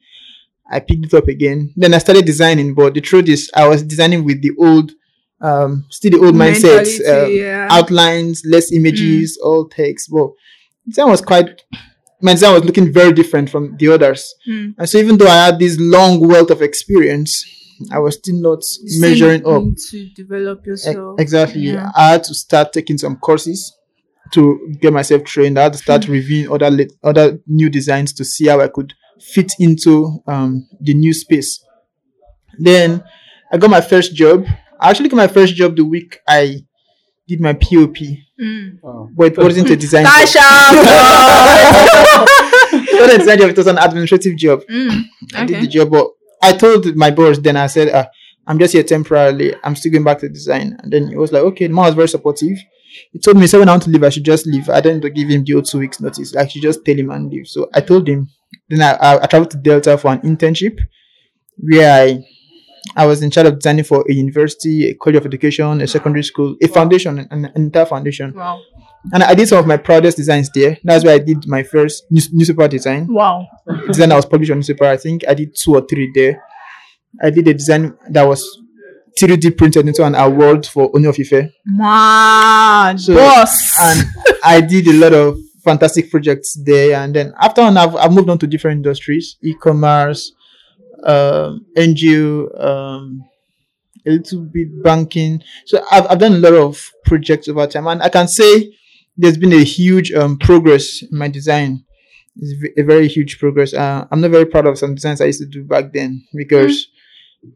I 0.72 0.80
picked 0.80 1.06
it 1.06 1.14
up 1.14 1.28
again. 1.28 1.74
Then 1.76 1.94
I 1.94 1.98
started 1.98 2.26
designing, 2.26 2.74
but 2.74 2.94
the 2.94 3.02
truth 3.02 3.28
is, 3.28 3.50
I 3.56 3.68
was 3.68 3.84
designing 3.84 4.24
with 4.24 4.42
the 4.42 4.52
old, 4.60 4.92
um, 5.42 5.86
still 5.90 6.12
the 6.12 6.26
old 6.26 6.36
mindset, 6.36 6.86
um, 7.10 7.32
yeah. 7.32 7.68
outlines, 7.72 8.44
less 8.46 8.72
images, 8.72 9.40
all 9.44 9.68
text. 9.68 10.10
But 10.12 10.30
design 10.88 11.10
was 11.10 11.22
quite, 11.22 11.64
my 12.22 12.34
design 12.34 12.54
was 12.54 12.64
looking 12.66 12.94
very 12.94 13.14
different 13.14 13.50
from 13.50 13.76
the 13.78 13.88
others. 13.90 14.36
Mm. 14.48 14.76
And 14.78 14.90
so 14.90 15.00
even 15.00 15.18
though 15.18 15.28
I 15.28 15.46
had 15.46 15.60
this 15.60 15.78
long 15.80 16.20
wealth 16.28 16.52
of 16.52 16.62
experience, 16.62 17.44
I 17.92 18.00
was 18.00 18.16
still 18.16 18.36
not 18.40 18.60
You 18.84 19.02
measuring 19.02 19.40
still 19.42 19.70
up. 19.70 19.76
to 19.90 20.10
develop 20.10 20.62
E- 20.66 20.70
yourself. 20.70 21.20
Exactly. 21.20 21.62
Yeah. 21.62 21.92
I 21.96 22.12
had 22.12 22.24
to 22.26 22.36
start 22.36 22.74
taking 22.74 22.98
some 22.98 23.16
courses 23.16 23.76
to 24.34 24.74
get 24.82 24.94
myself 24.94 25.24
trained. 25.24 25.58
I 25.60 25.64
had 25.64 25.74
to 25.74 25.80
start 25.80 26.08
reviewing 26.08 26.52
other 26.52 26.70
lit- 26.70 26.94
other 27.04 27.40
new 27.48 27.70
designs 27.70 28.14
to 28.14 28.26
see 28.26 28.48
how 28.48 28.62
I 28.62 28.68
could 28.68 28.94
fit 29.22 29.52
into 29.60 30.20
um, 30.28 30.68
the 30.82 30.94
new 30.94 31.14
space. 31.14 31.64
Then 32.58 33.04
I 33.52 33.58
got 33.58 33.70
my 33.70 33.82
first 33.82 34.16
job. 34.16 34.46
I 34.80 34.90
actually 34.90 35.10
got 35.10 35.18
my 35.18 35.28
first 35.28 35.56
job 35.56 35.76
the 35.76 35.86
week 35.86 36.20
I 36.28 36.62
did 37.28 37.42
my 37.42 37.54
POP, 37.54 37.98
Mm. 38.42 38.80
Oh. 38.84 39.10
but 39.16 39.34
it 39.34 39.38
wasn't 39.38 39.70
a 39.70 39.76
design 39.76 40.06
job. 40.06 40.14
It 42.72 43.02
wasn't 43.02 43.16
a 43.16 43.18
design 43.20 43.38
job. 43.40 43.50
It 43.50 43.58
was 43.58 43.68
an 43.68 43.78
administrative 43.78 44.36
job. 44.38 44.62
mm. 44.70 45.04
I 45.36 45.46
did 45.46 45.62
the 45.64 45.68
job, 45.68 45.92
but 45.92 46.08
I 46.42 46.54
told 46.54 46.96
my 46.96 47.12
boss. 47.12 47.38
Then 47.40 47.58
I 47.58 47.68
said, 47.68 47.90
"Ah, 47.94 48.08
I'm 48.48 48.60
just 48.60 48.74
here 48.74 48.84
temporarily. 48.84 49.54
I'm 49.64 49.76
still 49.76 49.92
going 49.92 50.04
back 50.04 50.20
to 50.20 50.30
design. 50.30 50.78
And 50.82 50.92
then 50.92 51.08
he 51.10 51.16
was 51.16 51.32
like, 51.32 51.44
okay, 51.44 51.68
the 51.68 51.74
man 51.74 51.86
was 51.86 51.96
very 51.96 52.08
supportive. 52.08 52.58
He 53.12 53.20
told 53.20 53.38
me, 53.38 53.48
so 53.48 53.60
when 53.60 53.70
I 53.70 53.74
want 53.74 53.84
to 53.84 53.90
leave, 53.90 54.04
I 54.04 54.10
should 54.10 54.24
just 54.26 54.46
leave. 54.48 54.70
I 54.70 54.82
didn't 54.82 55.02
give 55.14 55.30
him 55.30 55.44
the 55.44 55.54
old 55.56 55.66
two 55.66 55.80
weeks 55.80 56.00
notice. 56.00 56.36
I 56.36 56.48
should 56.48 56.62
just 56.62 56.84
tell 56.86 56.96
him 56.96 57.12
and 57.12 57.30
leave. 57.32 57.48
So 57.48 57.70
I 57.74 57.82
told 57.82 58.08
him. 58.08 58.30
Then 58.68 58.82
I, 58.82 58.92
I, 58.94 59.24
I 59.24 59.28
traveled 59.28 59.52
to 59.52 59.58
Delta 59.58 59.98
for 59.98 60.12
an 60.12 60.20
internship 60.22 60.80
where 61.58 61.92
I 62.04 62.24
I 62.96 63.06
was 63.06 63.22
in 63.22 63.30
charge 63.30 63.48
of 63.48 63.60
designing 63.60 63.84
for 63.84 64.04
a 64.10 64.14
university, 64.14 64.90
a 64.90 64.96
college 64.96 65.18
of 65.18 65.26
education, 65.26 65.82
a 65.82 65.88
secondary 65.88 66.24
school, 66.24 66.56
a 66.62 66.68
foundation, 66.68 67.20
an, 67.20 67.46
an 67.46 67.52
entire 67.56 67.86
foundation. 67.86 68.34
Wow. 68.34 68.60
And 69.14 69.24
I 69.24 69.34
did 69.34 69.48
some 69.48 69.60
of 69.60 69.68
my 69.68 69.78
proudest 69.78 70.18
designs 70.18 70.50
there. 70.50 70.78
That's 70.84 71.04
where 71.06 71.16
I 71.16 71.20
did 71.20 71.48
my 71.48 71.64
first 71.64 72.06
news, 72.10 72.30
newspaper 72.34 72.68
design 72.68 73.08
Wow. 73.14 73.48
design 73.88 74.10
that 74.10 74.16
was 74.16 74.26
published 74.26 74.52
on 74.52 74.58
newspaper. 74.58 74.86
I 74.86 74.98
think 74.98 75.24
I 75.28 75.34
did 75.34 75.56
two 75.56 75.76
or 75.76 75.82
three 75.86 76.12
there. 76.14 76.44
I 77.22 77.30
did 77.30 77.48
a 77.48 77.54
design 77.54 77.98
that 78.10 78.24
was 78.24 78.44
3D 79.20 79.58
printed 79.58 79.88
into 79.88 80.04
an 80.06 80.16
award 80.16 80.66
for 80.66 80.90
Oni 80.96 81.08
of 81.08 81.18
Ife. 81.20 81.52
Man, 81.66 82.98
So- 82.98 83.16
boss. 83.16 83.80
And 83.80 84.08
I 84.44 84.62
did 84.62 84.88
a 84.88 84.94
lot 84.94 85.14
of 85.14 85.38
fantastic 85.64 86.10
projects 86.10 86.56
there. 86.64 86.96
And 86.96 87.14
then 87.16 87.34
after 87.40 87.62
on, 87.62 87.78
I've, 87.78 87.96
I've 87.96 88.14
moved 88.14 88.30
on 88.30 88.38
to 88.40 88.48
different 88.48 88.78
industries, 88.78 89.38
e-commerce, 89.44 90.32
um, 91.04 91.66
NGO, 91.78 92.64
um, 92.64 93.24
a 94.08 94.12
little 94.12 94.42
bit 94.46 94.68
banking. 94.84 95.42
So 95.66 95.82
I've, 95.92 96.08
I've 96.10 96.20
done 96.20 96.34
a 96.34 96.38
lot 96.38 96.54
of 96.54 96.82
projects 97.06 97.48
over 97.48 97.68
time. 97.68 97.88
And 97.88 98.02
I 98.02 98.10
can 98.10 98.28
say 98.28 98.74
there's 99.18 99.38
been 99.38 99.54
a 99.54 99.64
huge 99.64 100.12
um, 100.14 100.38
progress 100.38 101.02
in 101.04 101.18
my 101.18 101.28
design. 101.28 101.84
It's 102.38 102.78
a 102.78 102.84
very 102.84 103.08
huge 103.10 103.38
progress. 103.40 103.74
Uh, 103.74 104.06
I'm 104.12 104.22
not 104.22 104.32
very 104.32 104.46
proud 104.46 104.66
of 104.68 104.78
some 104.78 104.96
designs 104.96 105.20
I 105.20 105.26
used 105.26 105.42
to 105.42 105.46
do 105.46 105.64
back 105.64 105.92
then 105.92 106.24
because 106.34 106.88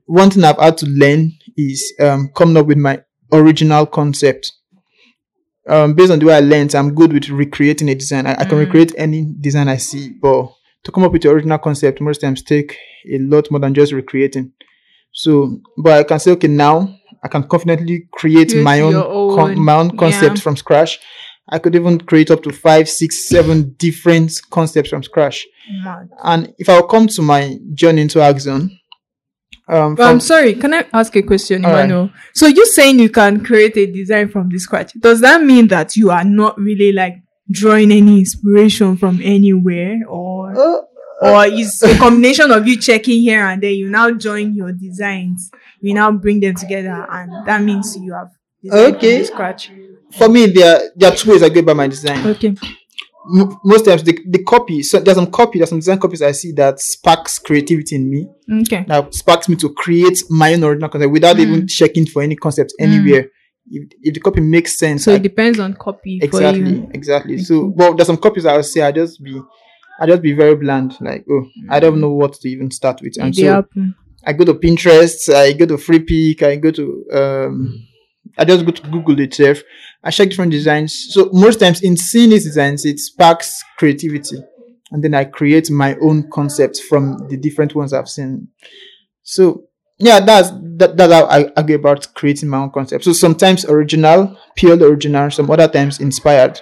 one 0.05 0.29
thing 0.29 0.43
I've 0.43 0.57
had 0.59 0.77
to 0.79 0.85
learn 0.85 1.31
is 1.57 1.93
um, 1.99 2.29
coming 2.35 2.57
up 2.57 2.67
with 2.67 2.77
my 2.77 3.01
original 3.31 3.85
concept. 3.85 4.51
Um, 5.67 5.93
based 5.93 6.11
on 6.11 6.19
the 6.19 6.25
way 6.25 6.35
I 6.35 6.39
learned, 6.41 6.75
I'm 6.75 6.93
good 6.93 7.13
with 7.13 7.29
recreating 7.29 7.89
a 7.89 7.95
design. 7.95 8.27
I, 8.27 8.33
I 8.33 8.45
can 8.45 8.57
Mm. 8.57 8.65
recreate 8.65 8.93
any 8.97 9.25
design 9.39 9.69
I 9.69 9.77
see, 9.77 10.09
but 10.21 10.51
to 10.83 10.91
come 10.91 11.03
up 11.03 11.13
with 11.13 11.21
the 11.21 11.29
original 11.29 11.57
concept 11.57 12.01
most 12.01 12.19
times 12.19 12.43
take 12.43 12.75
a 13.09 13.17
lot 13.19 13.49
more 13.49 13.59
than 13.61 13.73
just 13.73 13.93
recreating. 13.93 14.51
So, 15.13 15.59
but 15.77 15.93
I 15.99 16.03
can 16.03 16.19
say, 16.19 16.31
okay, 16.31 16.47
now 16.47 16.93
I 17.23 17.27
can 17.29 17.43
confidently 17.43 18.09
create 18.11 18.55
my 18.57 18.81
own, 18.81 18.91
your 18.91 19.35
con- 19.35 19.59
my 19.59 19.73
own 19.75 19.95
concept 19.97 20.37
yeah. 20.37 20.41
from 20.41 20.57
scratch. 20.57 20.99
I 21.49 21.59
could 21.59 21.75
even 21.75 21.99
create 21.99 22.31
up 22.31 22.41
to 22.43 22.51
five, 22.51 22.89
six, 22.89 23.27
seven 23.29 23.75
different 23.77 24.31
concepts 24.49 24.89
from 24.89 25.03
scratch. 25.03 25.45
Man. 25.83 26.09
And 26.23 26.53
if 26.57 26.67
I'll 26.69 26.87
come 26.87 27.07
to 27.07 27.21
my 27.21 27.57
journey 27.73 28.01
into 28.01 28.21
Axon, 28.21 28.77
um, 29.67 29.95
But 29.95 30.03
I'm 30.11 30.19
sorry, 30.19 30.53
can 30.55 30.73
I 30.73 30.85
ask 30.93 31.15
a 31.15 31.21
question, 31.21 31.63
All 31.65 31.71
right. 31.71 31.85
Emmanuel? 31.85 32.09
So 32.33 32.47
you 32.47 32.65
saying 32.65 32.99
you 32.99 33.09
can 33.09 33.43
create 33.43 33.77
a 33.77 33.85
design 33.85 34.29
from 34.29 34.49
the 34.49 34.59
scratch. 34.59 34.93
Does 34.99 35.21
that 35.21 35.41
mean 35.43 35.67
that 35.69 35.95
you 35.95 36.11
are 36.11 36.23
not 36.23 36.57
really 36.59 36.91
like 36.91 37.15
drawing 37.51 37.91
any 37.91 38.19
inspiration 38.19 38.97
from 38.97 39.19
anywhere 39.23 39.99
or 40.07 40.53
Uh, 40.57 40.81
or 41.21 41.45
is 41.45 41.81
a 41.83 41.97
combination 41.97 42.51
of 42.51 42.67
you 42.67 42.77
checking 42.77 43.21
here 43.21 43.45
and 43.45 43.61
there, 43.63 43.71
you 43.71 43.89
now 43.89 44.11
join 44.11 44.53
your 44.53 44.73
designs, 44.73 45.49
you 45.81 45.93
now 45.93 46.11
bring 46.11 46.39
them 46.41 46.55
together 46.55 47.05
and 47.09 47.31
that 47.47 47.61
means 47.61 47.95
you 48.01 48.13
have 48.13 48.29
Okay. 48.65 48.89
from 48.89 48.99
the 49.19 49.23
scratch. 49.25 49.71
for 50.17 50.29
me, 50.29 50.47
there 50.47 50.81
there 50.95 51.11
are 51.11 51.15
two 51.15 51.31
ways 51.31 51.43
I 51.43 51.49
go 51.49 51.59
about 51.61 51.75
my 51.77 51.87
design. 51.87 52.25
Okay. 52.27 52.55
M- 53.35 53.57
most 53.63 53.85
times, 53.85 54.03
the, 54.03 54.17
the 54.27 54.43
copy. 54.43 54.83
So 54.83 54.99
there's 54.99 55.15
some 55.17 55.31
copy. 55.31 55.59
There's 55.59 55.69
some 55.69 55.79
design 55.79 55.99
copies 55.99 56.21
I 56.21 56.31
see 56.33 56.51
that 56.53 56.79
sparks 56.79 57.39
creativity 57.39 57.95
in 57.95 58.09
me. 58.09 58.27
Okay. 58.63 58.83
That 58.87 59.13
sparks 59.13 59.47
me 59.47 59.55
to 59.57 59.69
create 59.73 60.21
my 60.29 60.53
own 60.53 60.63
original 60.63 60.89
concept 60.89 61.11
without 61.11 61.37
Mm. 61.37 61.39
even 61.39 61.67
checking 61.67 62.05
for 62.05 62.21
any 62.21 62.35
concept 62.35 62.73
anywhere. 62.79 63.27
If, 63.71 63.89
if 64.01 64.13
the 64.15 64.19
copy 64.19 64.41
makes 64.41 64.77
sense, 64.77 65.05
So 65.05 65.13
I- 65.13 65.15
it 65.15 65.23
depends 65.23 65.59
on 65.59 65.73
copy 65.75 66.19
exactly, 66.21 66.85
exactly. 66.93 67.37
So, 67.37 67.69
but 67.69 67.95
there's 67.95 68.07
some 68.07 68.17
copies 68.17 68.45
I 68.45 68.55
will 68.57 68.63
say 68.63 68.81
I 68.81 68.91
just 68.91 69.23
be, 69.23 69.39
I 69.99 70.05
just 70.05 70.21
be 70.21 70.33
very 70.33 70.55
bland. 70.55 70.97
Like, 70.99 71.23
oh, 71.29 71.45
I 71.69 71.79
don't 71.79 72.01
know 72.01 72.11
what 72.11 72.33
to 72.33 72.49
even 72.49 72.71
start 72.71 73.01
with, 73.01 73.15
and 73.21 73.33
They 73.33 73.43
so 73.43 73.53
happen. 73.53 73.95
I 74.25 74.33
go 74.33 74.43
to 74.45 74.53
Pinterest, 74.53 75.33
I 75.33 75.53
go 75.53 75.65
to 75.65 75.75
Freepik 75.75 76.43
I 76.43 76.55
go 76.57 76.71
to 76.71 77.05
um, 77.13 77.87
I 78.37 78.45
just 78.45 78.65
go 78.65 78.71
to 78.71 78.89
Google 78.89 79.19
itself. 79.19 79.59
I 80.03 80.11
check 80.11 80.29
different 80.29 80.51
designs. 80.51 81.09
So 81.11 81.29
most 81.33 81.59
times 81.59 81.81
in 81.81 81.95
seeing 81.97 82.31
these 82.31 82.45
designs, 82.45 82.85
it 82.85 82.99
sparks 82.99 83.63
creativity, 83.77 84.37
and 84.91 85.03
then 85.03 85.13
I 85.13 85.25
create 85.25 85.69
my 85.69 85.95
own 86.01 86.29
concepts 86.31 86.79
from 86.79 87.27
the 87.29 87.37
different 87.37 87.75
ones 87.75 87.93
I've 87.93 88.09
seen. 88.09 88.47
So 89.21 89.65
yeah, 89.99 90.19
that's 90.19 90.51
that, 90.77 90.97
that's 90.97 91.13
how 91.13 91.25
I, 91.25 91.51
I 91.55 91.61
go 91.61 91.75
about 91.75 92.13
creating 92.15 92.49
my 92.49 92.57
own 92.57 92.71
concept. 92.71 93.03
So 93.03 93.13
sometimes 93.13 93.65
original, 93.65 94.37
purely 94.55 94.85
original, 94.85 95.29
some 95.31 95.49
other 95.51 95.67
times 95.67 95.99
inspired, 95.99 96.59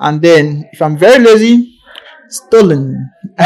and 0.00 0.22
then 0.22 0.68
if 0.72 0.80
I'm 0.80 0.96
very 0.96 1.22
lazy, 1.22 1.80
stolen. 2.32 3.10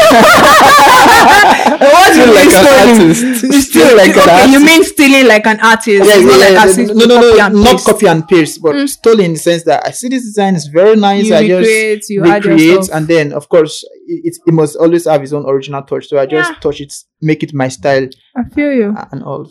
What 1.79 2.13
Still 2.13 2.27
you 2.29 2.35
like 2.35 2.47
mean 2.47 2.57
an 2.57 2.65
stealing? 2.65 3.01
artist. 3.01 3.71
Still 3.71 3.97
like 3.97 4.17
an 4.17 4.23
okay, 4.23 4.51
you 4.51 4.59
artist. 4.59 4.65
mean 4.65 4.85
stealing 4.85 5.27
like 5.29 5.47
an 5.47 5.61
artist? 5.61 5.89
Yeah, 6.09 6.21
not 6.21 6.39
yeah, 6.51 6.65
like 6.65 6.77
yeah. 6.77 6.85
No, 6.95 7.05
no, 7.05 7.17
copy 7.21 7.55
no, 7.55 7.63
not 7.63 7.73
paste. 7.73 7.87
copy 7.87 8.07
and 8.07 8.29
paste, 8.29 8.63
but 8.63 8.75
Mm. 8.75 8.89
stolen 8.89 9.25
in 9.27 9.33
the 9.35 9.39
sense 9.39 9.65
that 9.65 9.87
I 9.87 9.91
see 9.91 10.09
this 10.09 10.23
design 10.23 10.55
is 10.55 10.67
very 10.67 10.97
nice. 10.97 11.27
You 11.27 11.35
I 11.35 11.41
recreate, 11.41 11.99
just 11.99 12.11
you 12.11 12.23
recreate, 12.23 12.89
and 12.93 13.09
then 13.09 13.33
of 13.33 13.49
course 13.49 13.85
it, 14.07 14.37
it, 14.47 14.53
must 14.55 14.77
always 14.77 15.05
have 15.07 15.23
its 15.23 15.33
own 15.33 15.45
original 15.49 15.83
touch. 15.83 16.09
So 16.09 16.19
I 16.19 16.27
just 16.27 16.51
Yeah. 16.53 16.59
touch 16.61 16.81
it, 16.81 16.93
make 17.21 17.43
it 17.43 17.53
my 17.55 17.69
style 17.69 18.09
I 18.37 18.43
feel 18.55 18.73
you. 18.73 18.95
and 19.13 19.23
all. 19.23 19.51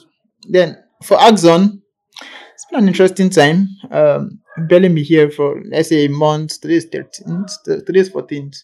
Then 0.50 0.78
for 1.04 1.20
Axon, 1.20 1.82
it's 2.54 2.66
been 2.72 2.80
an 2.84 2.88
interesting 2.88 3.30
time. 3.30 3.68
Um, 3.92 4.40
barely 4.70 4.90
me 4.90 5.04
here 5.04 5.30
for 5.30 5.62
let's 5.72 5.90
say 5.90 6.06
a 6.06 6.10
month. 6.10 6.62
Today 6.62 6.76
is 6.76 6.86
thirteenth. 6.86 7.52
Today 7.66 8.00
is 8.00 8.10
fourteenth. 8.10 8.56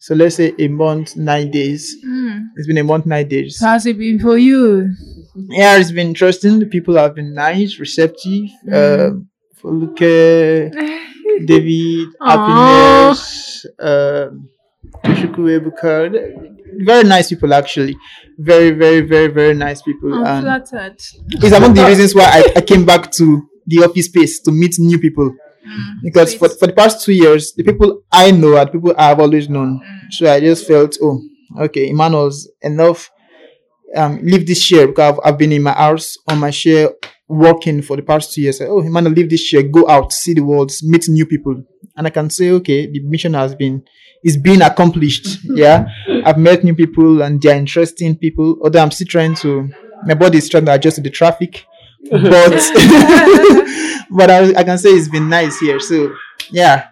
So 0.00 0.14
let's 0.14 0.36
say 0.36 0.54
a 0.58 0.66
month, 0.68 1.14
nine 1.14 1.50
days. 1.50 1.94
Mm. 2.02 2.46
It's 2.56 2.66
been 2.66 2.78
a 2.78 2.84
month, 2.84 3.04
nine 3.04 3.28
days. 3.28 3.60
How's 3.60 3.84
it 3.84 3.98
been 3.98 4.18
for 4.18 4.38
you? 4.38 4.90
Yeah, 5.34 5.76
it's 5.76 5.92
been 5.92 6.08
interesting. 6.08 6.58
The 6.58 6.64
people 6.64 6.96
have 6.96 7.14
been 7.14 7.34
nice, 7.34 7.78
receptive. 7.78 8.48
Mm. 8.66 9.10
Um, 9.10 9.28
for 9.56 9.72
look, 9.72 9.96
David, 11.44 12.08
happiness, 12.18 13.66
um, 13.78 14.48
very 15.04 17.04
nice 17.04 17.28
people 17.28 17.52
actually. 17.52 17.94
Very, 18.38 18.70
very, 18.70 19.02
very, 19.02 19.28
very 19.28 19.54
nice 19.54 19.82
people. 19.82 20.14
I'm 20.14 20.46
and 20.46 20.66
flattered. 20.70 20.96
it's 21.28 21.52
among 21.52 21.74
the 21.74 21.84
reasons 21.84 22.14
why 22.14 22.24
I, 22.24 22.52
I 22.56 22.60
came 22.62 22.86
back 22.86 23.10
to 23.12 23.46
the 23.66 23.84
office 23.84 24.06
space 24.06 24.40
to 24.40 24.50
meet 24.50 24.76
new 24.78 24.98
people. 24.98 25.36
Because 26.02 26.34
for, 26.34 26.48
for 26.48 26.66
the 26.66 26.72
past 26.72 27.04
two 27.04 27.12
years, 27.12 27.52
the 27.52 27.62
people 27.62 28.02
I 28.10 28.30
know 28.30 28.56
are 28.56 28.64
the 28.64 28.72
people 28.72 28.94
I've 28.96 29.20
always 29.20 29.48
known. 29.48 29.80
So 30.10 30.30
I 30.30 30.40
just 30.40 30.66
felt, 30.66 30.96
oh, 31.02 31.20
okay, 31.60 31.88
Emmanuel's 31.90 32.50
enough. 32.62 33.10
Um, 33.94 34.20
leave 34.22 34.46
this 34.46 34.62
share 34.62 34.86
because 34.86 35.14
I've, 35.14 35.20
I've 35.24 35.38
been 35.38 35.52
in 35.52 35.62
my 35.62 35.72
house 35.72 36.16
on 36.28 36.38
my 36.38 36.50
share 36.50 36.90
working 37.28 37.82
for 37.82 37.96
the 37.96 38.02
past 38.02 38.32
two 38.32 38.42
years. 38.42 38.60
I, 38.60 38.66
Oh, 38.66 38.80
Emmanuel, 38.80 39.14
leave 39.14 39.30
this 39.30 39.40
share, 39.40 39.62
go 39.62 39.88
out, 39.88 40.12
see 40.12 40.34
the 40.34 40.42
world, 40.42 40.70
meet 40.82 41.08
new 41.08 41.26
people. 41.26 41.62
And 41.96 42.06
I 42.06 42.10
can 42.10 42.30
say, 42.30 42.50
okay, 42.50 42.86
the 42.90 43.00
mission 43.00 43.34
has 43.34 43.54
been 43.54 43.82
is 44.22 44.36
being 44.36 44.62
accomplished. 44.62 45.38
yeah. 45.44 45.86
I've 46.24 46.38
met 46.38 46.62
new 46.62 46.74
people 46.74 47.22
and 47.22 47.40
they're 47.40 47.56
interesting 47.56 48.16
people. 48.16 48.58
Although 48.62 48.80
I'm 48.80 48.90
still 48.90 49.06
trying 49.08 49.34
to 49.36 49.70
my 50.06 50.14
body 50.14 50.38
is 50.38 50.48
trying 50.48 50.64
to 50.66 50.72
adjust 50.72 50.96
to 50.96 51.02
the 51.02 51.10
traffic. 51.10 51.66
But 52.10 52.70
but 54.10 54.30
I, 54.30 54.54
I 54.56 54.64
can 54.64 54.78
say 54.78 54.90
it's 54.90 55.08
been 55.08 55.28
nice 55.28 55.58
here. 55.58 55.80
So 55.80 56.14
yeah. 56.50 56.88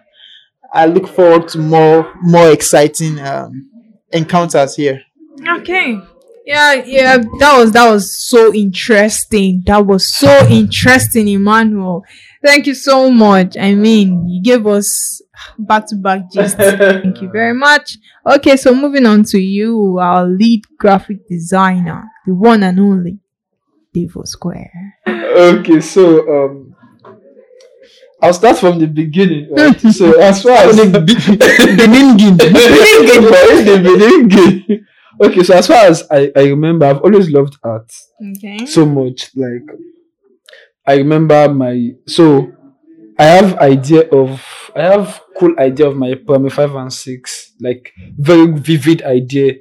I 0.71 0.85
look 0.85 1.07
forward 1.07 1.47
to 1.49 1.57
more 1.57 2.13
more 2.21 2.51
exciting 2.51 3.19
um, 3.19 3.69
encounters 4.11 4.75
here. 4.75 5.01
Okay. 5.47 5.99
Yeah, 6.45 6.73
yeah, 6.73 7.17
that 7.39 7.57
was 7.57 7.71
that 7.73 7.91
was 7.91 8.27
so 8.27 8.53
interesting. 8.53 9.61
That 9.67 9.85
was 9.85 10.15
so 10.15 10.47
interesting, 10.49 11.27
Emmanuel. 11.27 12.03
Thank 12.43 12.65
you 12.65 12.73
so 12.73 13.11
much. 13.11 13.55
I 13.55 13.75
mean, 13.75 14.27
you 14.27 14.41
gave 14.41 14.65
us 14.65 15.21
back 15.59 15.85
to 15.87 15.95
back 15.95 16.31
gist. 16.31 16.57
Thank 16.57 17.21
you 17.21 17.29
very 17.29 17.53
much. 17.53 17.97
Okay, 18.25 18.57
so 18.57 18.73
moving 18.73 19.05
on 19.05 19.23
to 19.25 19.37
you, 19.39 19.99
our 19.99 20.25
lead 20.25 20.63
graphic 20.79 21.27
designer, 21.27 22.05
the 22.25 22.33
one 22.33 22.63
and 22.63 22.79
only 22.79 23.19
Davosquare. 24.07 24.69
okay, 25.07 25.79
so 25.81 26.45
um, 26.45 26.75
I'll 28.21 28.33
start 28.33 28.57
from 28.57 28.79
the 28.79 28.87
beginning. 28.87 29.49
Right? 29.51 29.79
so 29.79 30.19
as 30.19 30.43
far 30.43 30.53
as 30.57 30.75
the 30.91 30.91
beginning. 34.27 34.85
Okay, 35.21 35.43
so 35.43 35.53
as 35.53 35.67
far 35.67 35.85
as 35.85 36.03
I, 36.09 36.31
I 36.35 36.43
remember, 36.49 36.85
I've 36.85 37.01
always 37.01 37.29
loved 37.29 37.57
art 37.63 37.91
Okay. 38.37 38.65
so 38.65 38.85
much. 38.85 39.31
Like 39.35 39.63
I 40.85 40.95
remember 40.95 41.53
my 41.53 41.91
so 42.07 42.51
I 43.17 43.25
have 43.25 43.57
idea 43.57 44.07
of 44.09 44.41
I 44.75 44.83
have 44.83 45.21
cool 45.37 45.53
idea 45.59 45.87
of 45.87 45.95
my 45.97 46.15
primary 46.15 46.49
five 46.51 46.73
and 46.75 46.91
six, 46.91 47.53
like 47.59 47.91
very 48.17 48.47
vivid 48.53 49.01
idea 49.03 49.55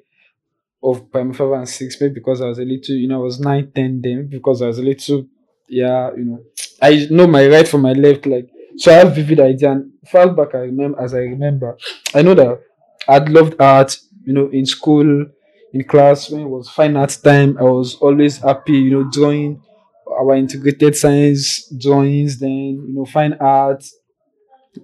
of 0.90 1.10
primary 1.10 1.34
five 1.34 1.52
and 1.52 1.68
six, 1.68 2.00
maybe 2.00 2.14
because 2.14 2.40
I 2.40 2.46
was 2.46 2.58
a 2.58 2.64
little, 2.64 2.94
you 2.94 3.08
know, 3.08 3.20
I 3.20 3.24
was 3.24 3.40
nine, 3.40 3.70
ten 3.74 4.00
then, 4.02 4.28
because 4.28 4.62
I 4.62 4.66
was 4.66 4.78
a 4.78 4.82
little 4.82 5.26
yeah, 5.68 6.10
you 6.16 6.24
know. 6.24 6.40
I 6.80 7.06
know 7.10 7.26
my 7.26 7.46
right 7.46 7.66
from 7.66 7.82
my 7.82 7.92
left, 7.92 8.26
like 8.26 8.48
so 8.76 8.92
I 8.92 8.96
have 8.96 9.14
vivid 9.14 9.40
idea 9.40 9.72
and 9.72 9.92
far 10.06 10.28
back 10.30 10.54
I 10.54 10.58
remember 10.58 11.00
as 11.00 11.14
I 11.14 11.18
remember, 11.18 11.76
I 12.14 12.22
know 12.22 12.34
that 12.34 12.60
I'd 13.08 13.28
loved 13.28 13.60
art, 13.60 13.98
you 14.24 14.32
know, 14.32 14.48
in 14.48 14.64
school, 14.66 15.26
in 15.72 15.84
class 15.84 16.30
when 16.30 16.42
it 16.42 16.48
was 16.48 16.68
fine 16.70 16.96
art 16.96 17.16
time, 17.22 17.58
I 17.58 17.64
was 17.64 17.96
always 17.96 18.38
happy, 18.38 18.72
you 18.72 18.90
know, 18.90 19.10
drawing 19.10 19.62
our 20.10 20.34
integrated 20.34 20.96
science 20.96 21.70
drawings, 21.76 22.38
then 22.38 22.84
you 22.88 22.94
know, 22.94 23.04
fine 23.04 23.34
art. 23.34 23.84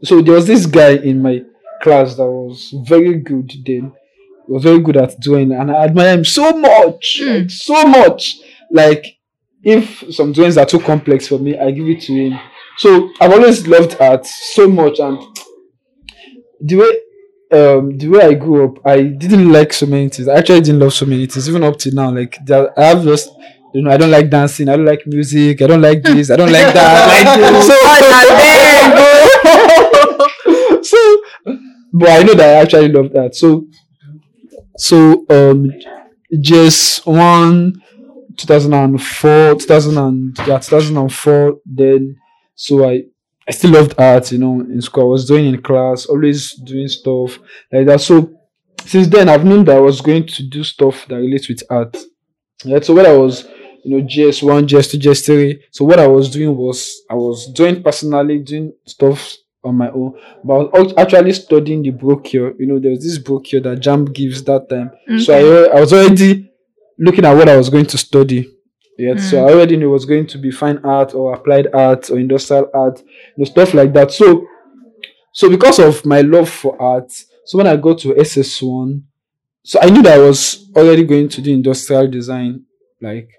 So 0.02 0.20
there 0.20 0.34
was 0.34 0.46
this 0.46 0.66
guy 0.66 0.96
in 0.96 1.22
my 1.22 1.42
class 1.82 2.16
that 2.16 2.26
was 2.26 2.74
very 2.86 3.18
good 3.18 3.52
then. 3.64 3.92
Was 4.48 4.62
very 4.62 4.80
good 4.80 4.96
at 4.96 5.18
drawing, 5.20 5.52
and 5.52 5.70
I 5.70 5.84
admire 5.84 6.14
him 6.14 6.24
so 6.24 6.52
much, 6.52 7.20
like, 7.22 7.50
so 7.50 7.84
much. 7.84 8.40
Like 8.70 9.18
if 9.62 10.04
some 10.14 10.32
drawings 10.32 10.58
are 10.58 10.66
too 10.66 10.80
complex 10.80 11.28
for 11.28 11.38
me, 11.38 11.58
I 11.58 11.70
give 11.70 11.86
it 11.88 12.02
to 12.02 12.12
him. 12.12 12.38
So 12.76 13.10
I've 13.20 13.32
always 13.32 13.66
loved 13.66 13.96
art 14.00 14.26
so 14.26 14.68
much, 14.68 14.98
and 14.98 15.18
the 16.60 16.76
way 16.76 17.00
um 17.58 17.96
the 17.96 18.08
way 18.08 18.20
I 18.20 18.34
grew 18.34 18.68
up, 18.68 18.86
I 18.86 19.02
didn't 19.02 19.50
like 19.50 19.72
so 19.72 19.86
many 19.86 20.08
things. 20.08 20.28
I 20.28 20.34
actually 20.36 20.60
didn't 20.60 20.80
love 20.80 20.92
so 20.92 21.06
many 21.06 21.26
things, 21.26 21.48
even 21.48 21.64
up 21.64 21.78
to 21.78 21.94
now. 21.94 22.10
Like 22.10 22.38
I 22.50 22.84
have 22.84 23.04
just 23.04 23.30
you 23.74 23.82
know, 23.82 23.90
I 23.90 23.96
don't 23.96 24.10
like 24.10 24.30
dancing, 24.30 24.68
I 24.68 24.76
don't 24.76 24.84
like 24.84 25.04
music, 25.04 25.60
I 25.60 25.66
don't 25.66 25.82
like 25.82 26.00
this, 26.02 26.30
I 26.30 26.36
don't 26.36 26.52
like 26.52 26.72
that. 26.74 27.64
so, 30.82 30.82
so 30.82 31.22
but 31.92 32.08
I 32.08 32.22
know 32.22 32.34
that 32.34 32.56
I 32.56 32.60
actually 32.60 32.88
love 32.88 33.12
that. 33.12 33.34
So 33.34 33.66
so 34.76 35.24
um 35.30 35.70
just 36.40 37.06
one 37.06 37.74
2004 38.36 39.54
2000 39.56 39.98
and 39.98 40.38
yeah 40.46 40.58
2004 40.58 41.58
then 41.64 42.16
so 42.54 42.88
i 42.88 43.02
i 43.48 43.52
still 43.52 43.70
loved 43.72 43.94
art 43.98 44.32
you 44.32 44.38
know 44.38 44.60
in 44.60 44.80
school. 44.80 45.04
I 45.04 45.06
was 45.06 45.26
doing 45.26 45.46
in 45.46 45.62
class 45.62 46.06
always 46.06 46.54
doing 46.54 46.88
stuff 46.88 47.38
like 47.72 47.86
that. 47.86 48.00
So 48.00 48.32
since 48.84 49.06
then 49.08 49.28
i've 49.28 49.44
known 49.44 49.64
that 49.64 49.76
i 49.76 49.80
was 49.80 50.00
going 50.00 50.26
to 50.26 50.42
do 50.42 50.62
stuff 50.64 51.06
that 51.08 51.16
relates 51.16 51.48
with 51.48 51.62
art. 51.70 51.96
Right 52.64 52.84
so 52.84 52.94
when 52.94 53.06
i 53.06 53.12
was 53.16 53.44
you 53.84 53.90
know 53.96 54.04
gs1 54.06 54.66
gs2 54.66 55.00
gs3 55.00 55.60
so 55.70 55.84
what 55.84 55.98
i 55.98 56.06
was 56.06 56.30
doing 56.30 56.56
was 56.56 57.02
i 57.10 57.14
was 57.14 57.52
doing 57.52 57.82
personally 57.82 58.38
doing 58.38 58.72
stuff 58.86 59.36
on 59.64 59.76
my 59.76 59.90
own 59.90 60.18
but 60.42 60.70
i 60.74 60.80
was 60.80 60.92
actually 60.96 61.32
studying 61.32 61.82
the 61.82 61.90
brochure 61.90 62.54
you 62.58 62.66
know 62.66 62.78
there 62.78 62.90
was 62.90 63.02
this 63.02 63.18
brochure 63.18 63.60
that 63.60 63.80
JAMB 63.80 64.12
gives 64.12 64.42
that 64.44 64.68
time 64.68 64.90
so 65.20 65.32
I, 65.34 65.76
I 65.76 65.80
was 65.80 65.92
already 65.92 66.50
looking 66.98 67.24
at 67.24 67.34
what 67.34 67.48
I 67.48 67.56
was 67.56 67.68
going 67.68 67.86
to 67.86 67.98
study. 67.98 68.50
Yeah, 68.96 69.14
mm. 69.14 69.20
so 69.20 69.46
I 69.46 69.52
already 69.52 69.76
knew 69.76 69.88
it 69.88 69.92
was 69.92 70.04
going 70.04 70.26
to 70.28 70.38
be 70.38 70.50
fine 70.50 70.78
art 70.84 71.14
or 71.14 71.34
applied 71.34 71.68
art 71.74 72.10
or 72.10 72.18
industrial 72.18 72.70
art, 72.72 73.00
you 73.00 73.34
know, 73.38 73.44
stuff 73.44 73.74
like 73.74 73.92
that. 73.94 74.12
So, 74.12 74.46
so 75.32 75.50
because 75.50 75.80
of 75.80 76.04
my 76.06 76.20
love 76.20 76.48
for 76.48 76.80
art, 76.80 77.10
so 77.44 77.58
when 77.58 77.66
I 77.66 77.76
go 77.76 77.94
to 77.94 78.14
SS1, 78.14 79.02
so 79.64 79.80
I 79.80 79.90
knew 79.90 80.02
that 80.02 80.14
I 80.14 80.22
was 80.22 80.70
already 80.76 81.04
going 81.04 81.28
to 81.28 81.42
do 81.42 81.52
industrial 81.52 82.08
design, 82.08 82.64
like, 83.00 83.30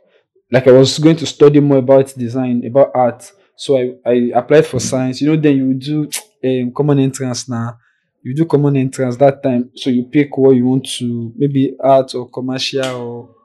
like 0.52 0.68
I 0.68 0.72
was 0.72 1.00
going 1.00 1.16
to 1.18 1.26
study 1.26 1.60
more 1.60 1.78
about 1.78 2.14
design, 2.16 2.66
about 2.66 2.92
art. 2.94 3.32
So 3.58 3.78
I, 3.78 3.94
I 4.06 4.14
applied 4.36 4.66
for 4.66 4.80
science. 4.80 5.22
You 5.22 5.30
know, 5.30 5.42
then 5.42 5.58
you 5.58 5.74
do 5.74 6.10
um, 6.44 6.72
common 6.76 7.00
entrance 7.00 7.48
now. 7.50 7.78
You 8.24 8.34
do 8.34 8.46
common 8.46 8.76
entrance 8.78 9.18
that 9.18 9.44
time, 9.44 9.70
so 9.76 9.90
you 9.92 10.06
pick 10.06 10.36
what 10.38 10.52
you 10.56 10.66
want 10.66 10.88
to, 10.98 11.32
maybe 11.38 11.76
art 11.80 12.16
or 12.16 12.28
commercial 12.30 12.86
or 12.86 13.36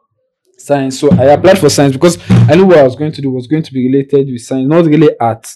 science. 0.56 0.98
So 1.00 1.12
I 1.12 1.24
applied 1.26 1.58
for 1.58 1.68
science 1.68 1.92
because 1.94 2.18
I 2.30 2.54
knew 2.54 2.66
what 2.66 2.78
I 2.78 2.82
was 2.82 2.96
going 2.96 3.12
to 3.12 3.20
do 3.20 3.30
was 3.30 3.46
going 3.46 3.62
to 3.62 3.72
be 3.72 3.86
related 3.88 4.28
with 4.28 4.40
science, 4.40 4.66
not 4.68 4.86
really 4.86 5.10
art. 5.20 5.54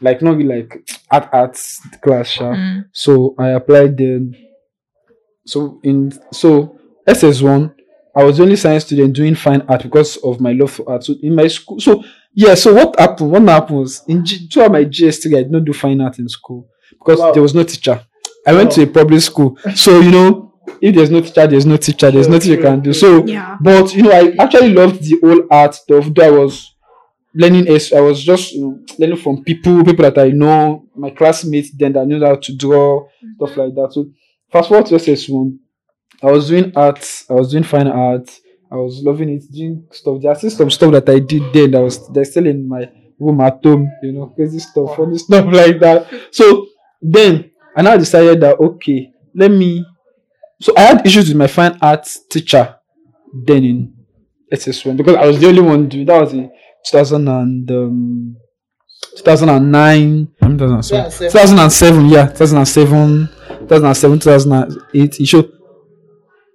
Like 0.00 0.20
not 0.22 0.36
really 0.36 0.60
like 0.62 0.90
art 1.10 1.28
arts 1.32 1.80
class. 2.02 2.28
sha. 2.30 2.56
So 2.92 3.34
I 3.38 3.50
applied 3.50 3.96
then. 3.96 4.34
So 5.46 5.80
in 5.82 6.12
so 6.32 6.78
SS1, 7.06 7.74
I 8.14 8.24
was 8.24 8.36
the 8.36 8.42
only 8.44 8.56
science 8.56 8.84
student 8.84 9.14
doing 9.14 9.34
fine 9.34 9.62
art 9.68 9.82
because 9.82 10.16
of 10.18 10.40
my 10.40 10.52
love 10.52 10.70
for 10.72 10.88
art. 10.90 11.04
So 11.04 11.14
in 11.22 11.34
my 11.34 11.46
school, 11.48 11.80
so 11.80 12.02
yeah. 12.34 12.54
So 12.54 12.74
what 12.74 12.98
happened? 12.98 13.30
What 13.30 13.42
happened 13.42 13.78
was 13.78 14.02
in 14.06 14.24
G, 14.24 14.48
throughout 14.48 14.72
my 14.72 14.84
GS3, 14.84 15.38
I 15.38 15.42
did 15.42 15.50
not 15.50 15.64
do 15.64 15.72
fine 15.72 16.00
art 16.00 16.18
in 16.18 16.28
school 16.28 16.68
because 16.90 17.18
Wow. 17.18 17.32
there 17.32 17.42
was 17.42 17.54
no 17.54 17.62
teacher. 17.62 18.04
I 18.46 18.52
went 18.54 18.72
to 18.72 18.82
a 18.82 18.86
public 18.86 19.20
school, 19.20 19.56
so 19.74 20.00
you 20.00 20.10
know, 20.10 20.54
if 20.80 20.94
there's 20.94 21.10
no 21.10 21.20
teacher, 21.20 21.46
there's 21.46 21.66
no 21.66 21.76
teacher. 21.76 22.10
There's 22.10 22.26
Sure, 22.26 22.34
nothing 22.34 22.50
you 22.52 22.58
can 22.58 22.80
do. 22.80 22.92
So 22.92 23.24
Yeah. 23.24 23.56
but 23.60 23.94
you 23.94 24.02
know, 24.02 24.10
I 24.12 24.34
actually 24.38 24.72
loved 24.72 25.02
the 25.02 25.18
whole 25.22 25.42
art 25.50 25.74
stuff. 25.74 26.06
Though 26.14 26.26
I 26.26 26.30
was 26.30 26.74
learning, 27.34 27.68
as 27.68 27.92
I 27.92 28.00
was 28.00 28.22
just 28.22 28.52
you 28.52 28.60
know, 28.62 28.78
learning 28.98 29.18
from 29.18 29.44
people, 29.44 29.84
people 29.84 30.02
that 30.04 30.18
I 30.18 30.28
know, 30.30 30.84
my 30.96 31.10
classmates, 31.10 31.70
then 31.76 31.92
that 31.94 32.06
knew 32.06 32.24
how 32.24 32.34
to 32.36 32.56
draw 32.56 33.06
stuff 33.36 33.50
mm-hmm. 33.50 33.60
like 33.60 33.74
that. 33.74 33.92
So 33.92 34.06
fast 34.50 34.68
forward 34.68 34.86
to 34.86 34.94
SS1, 34.96 35.58
I 36.22 36.30
was 36.30 36.48
doing 36.48 36.72
art. 36.76 37.24
I 37.28 37.32
was 37.34 37.50
doing 37.50 37.64
fine 37.64 37.88
art. 37.88 38.30
I 38.72 38.76
was 38.76 39.02
loving 39.02 39.28
it, 39.28 39.44
doing 39.52 39.86
stuff. 39.90 40.20
There 40.22 40.30
are 40.32 40.34
still 40.34 40.50
some 40.50 40.70
stuff 40.70 40.92
that 40.92 41.08
I 41.08 41.18
did 41.18 41.52
then 41.52 41.70
that 41.72 41.80
was 41.82 42.08
they're 42.08 42.24
still 42.24 42.46
in 42.46 42.66
my 42.68 42.90
room 43.18 43.40
at 43.42 43.60
home. 43.62 43.90
You 44.02 44.12
know, 44.12 44.26
crazy 44.28 44.58
stuff, 44.60 44.96
funny 44.96 45.18
stuff 45.18 45.44
like 45.52 45.78
that. 45.80 46.08
So 46.30 46.66
then 47.00 47.50
I 47.76 47.82
now 47.82 47.96
decided 47.96 48.40
that 48.40 48.58
okay, 48.58 49.12
let 49.34 49.50
me. 49.50 49.84
So 50.60 50.72
I 50.76 50.80
had 50.82 51.06
issues 51.06 51.28
with 51.28 51.36
my 51.36 51.48
fine 51.48 51.76
arts 51.82 52.20
teacher 52.30 52.76
then 53.46 53.64
in 53.64 53.94
SS1 54.52 54.96
because 54.96 55.16
I 55.16 55.26
was 55.26 55.38
the 55.40 55.48
only 55.48 55.60
one 55.62 55.88
doing 55.88 56.06
that 56.06 56.20
was 56.20 56.32
in 56.32 56.50
2000 56.86 57.28
and 57.28 57.70
um, 57.70 58.36
2009 59.16 60.28
um, 60.42 60.58
2007, 60.58 61.04
Yeah, 61.04 61.08
seven. 61.10 61.30
2007 61.32 62.08
yeah 62.08 62.26
2007 62.26 63.28
2007 63.68 64.18
2008 64.20 65.20
issue 65.20 65.42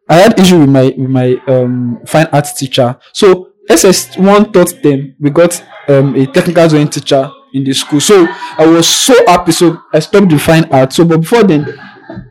I 0.09 0.15
had 0.15 0.39
issue 0.39 0.59
with 0.59 0.69
my 0.69 0.93
with 0.97 1.09
my 1.09 1.35
um 1.47 1.99
fine 2.05 2.27
arts 2.31 2.53
teacher 2.53 2.97
so 3.13 3.51
SS1 3.69 4.53
taught 4.53 4.81
them 4.81 5.15
we 5.19 5.29
got 5.29 5.61
um 5.87 6.15
a 6.15 6.25
technical 6.27 6.67
drawing 6.67 6.89
teacher 6.89 7.29
in 7.53 7.63
the 7.63 7.73
school 7.73 7.99
so 7.99 8.27
I 8.57 8.65
was 8.65 8.87
so 8.87 9.13
happy 9.25 9.51
so 9.51 9.81
I 9.93 9.99
stopped 9.99 10.29
the 10.29 10.39
fine 10.39 10.65
art 10.71 10.93
so 10.93 11.05
but 11.05 11.21
before 11.21 11.43
then 11.43 11.77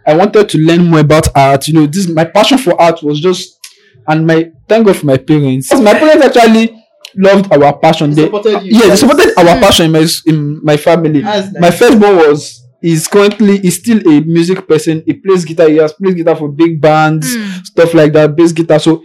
I 0.07 0.17
wanted 0.17 0.49
to 0.49 0.59
learn 0.59 0.87
more 0.87 1.01
about 1.01 1.29
art. 1.37 1.69
You 1.69 1.75
know, 1.75 1.87
this 1.87 2.09
my 2.09 2.25
passion 2.25 2.59
for 2.59 2.81
art 2.81 3.03
was 3.03 3.21
just, 3.21 3.59
and 4.07 4.27
my 4.27 4.51
thank 4.69 4.87
God 4.87 4.97
for 4.97 5.07
my 5.07 5.17
parents. 5.17 5.73
My 5.75 5.95
parents 5.99 6.37
actually 6.37 6.83
loved 7.15 7.53
our 7.53 7.79
passion. 7.79 8.11
They, 8.11 8.25
supported 8.25 8.63
you. 8.63 8.81
yeah, 8.81 8.89
they 8.89 8.97
supported 8.97 9.39
our 9.39 9.61
passion 9.61 9.87
in 9.87 9.93
my 9.93 10.07
in 10.27 10.65
my 10.65 10.77
family. 10.77 11.23
Nice. 11.23 11.53
My 11.59 11.71
firstborn 11.71 12.17
was 12.17 12.66
is 12.93 13.09
currently 13.09 13.57
is 13.67 13.77
still 13.77 13.99
a 14.09 14.21
music 14.21 14.67
person. 14.69 15.03
He 15.07 15.15
plays 15.15 15.45
guitar. 15.45 15.69
He 15.69 15.77
has 15.79 15.93
played 15.93 16.17
guitar 16.17 16.37
for 16.37 16.49
big 16.49 16.81
bands, 16.81 17.27
Hmm. 17.35 17.63
stuff 17.65 17.95
like 17.95 18.13
that, 18.15 18.37
bass 18.37 18.53
guitar. 18.53 18.79
So. 18.81 19.03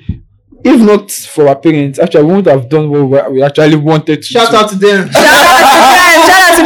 If 0.63 0.79
not 0.79 1.09
for 1.09 1.47
our 1.47 1.55
parents, 1.55 1.97
actually, 1.97 2.23
we 2.25 2.33
would 2.35 2.45
have 2.45 2.69
done 2.69 2.87
what 2.91 3.09
we- 3.31 3.33
we 3.39 3.41
actually 3.41 3.77
wanted 3.77 4.17
to. 4.17 4.27
Shout 4.27 4.51
do. 4.51 4.57
out 4.57 4.69
to 4.69 4.75
them. 4.75 5.09
Shout 5.11 5.25
out 5.25 6.55
to 6.55 6.63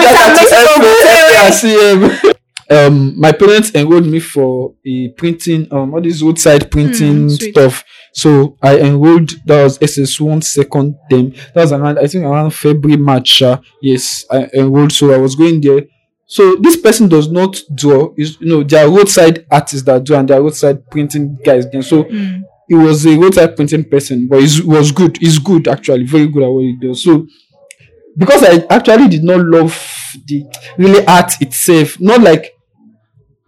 Mr. 0.84 1.76
Mexico. 2.04 2.32
um 2.72 3.14
my 3.20 3.32
parents 3.32 3.72
enrolled 3.76 4.08
me 4.08 4.20
for 4.20 4.74
a 4.88 5.10
printing 5.10 5.68
um 5.72 5.94
all 5.94 6.02
this 6.02 6.22
roadside 6.24 6.70
printing 6.72 7.30
sweet. 7.30 7.52
stuff 7.52 7.84
so 8.12 8.58
i 8.60 8.80
enrolled 8.80 9.30
that 9.46 9.64
was 9.64 9.78
ss1 9.78 10.44
second 10.44 10.96
term 11.12 11.30
that 11.54 11.62
was 11.62 11.72
around 11.72 12.00
i 12.00 12.08
think 12.08 12.26
around 12.26 12.50
february 12.52 12.98
march 13.00 13.44
uh, 13.44 13.60
yes 13.84 14.26
i 14.32 14.48
enrolled 14.56 14.92
so 14.92 15.14
i 15.14 15.18
was 15.18 15.36
going 15.36 15.62
there 15.62 15.84
so 16.26 16.56
this 16.58 16.78
person 16.78 17.08
does 17.08 17.30
not 17.30 17.56
draw 17.74 18.14
is 18.18 18.40
you 18.42 18.48
know 18.48 18.64
there 18.64 18.86
are 18.86 18.90
roadside 18.92 19.46
artists 19.52 19.86
that 19.86 20.04
draw 20.04 20.20
and 20.20 20.28
there 20.30 20.40
are 20.40 20.44
roadside 20.44 20.90
printing 20.90 21.38
guys 21.46 21.70
then 21.72 21.84
so 21.84 22.04
Hmm. 22.04 22.42
he 22.68 22.76
was 22.76 23.06
a 23.06 23.16
roadside 23.18 23.56
printing 23.56 23.84
person, 23.88 24.28
but 24.28 24.42
he 24.42 24.62
was 24.64 24.92
good. 24.92 25.18
He's 25.18 25.38
good 25.38 25.68
actually, 25.68 26.06
very 26.06 26.28
good 26.28 26.44
at 26.44 26.50
what 26.50 26.62
he 26.64 26.76
does. 26.82 27.04
So 27.04 27.28
because 28.18 28.44
I 28.44 28.66
actually 28.70 29.08
did 29.10 29.24
not 29.24 29.42
love 29.46 29.72
the 30.28 30.46
really 30.78 31.06
art 31.06 31.32
itself, 31.42 32.00
not 32.00 32.22
like 32.22 32.54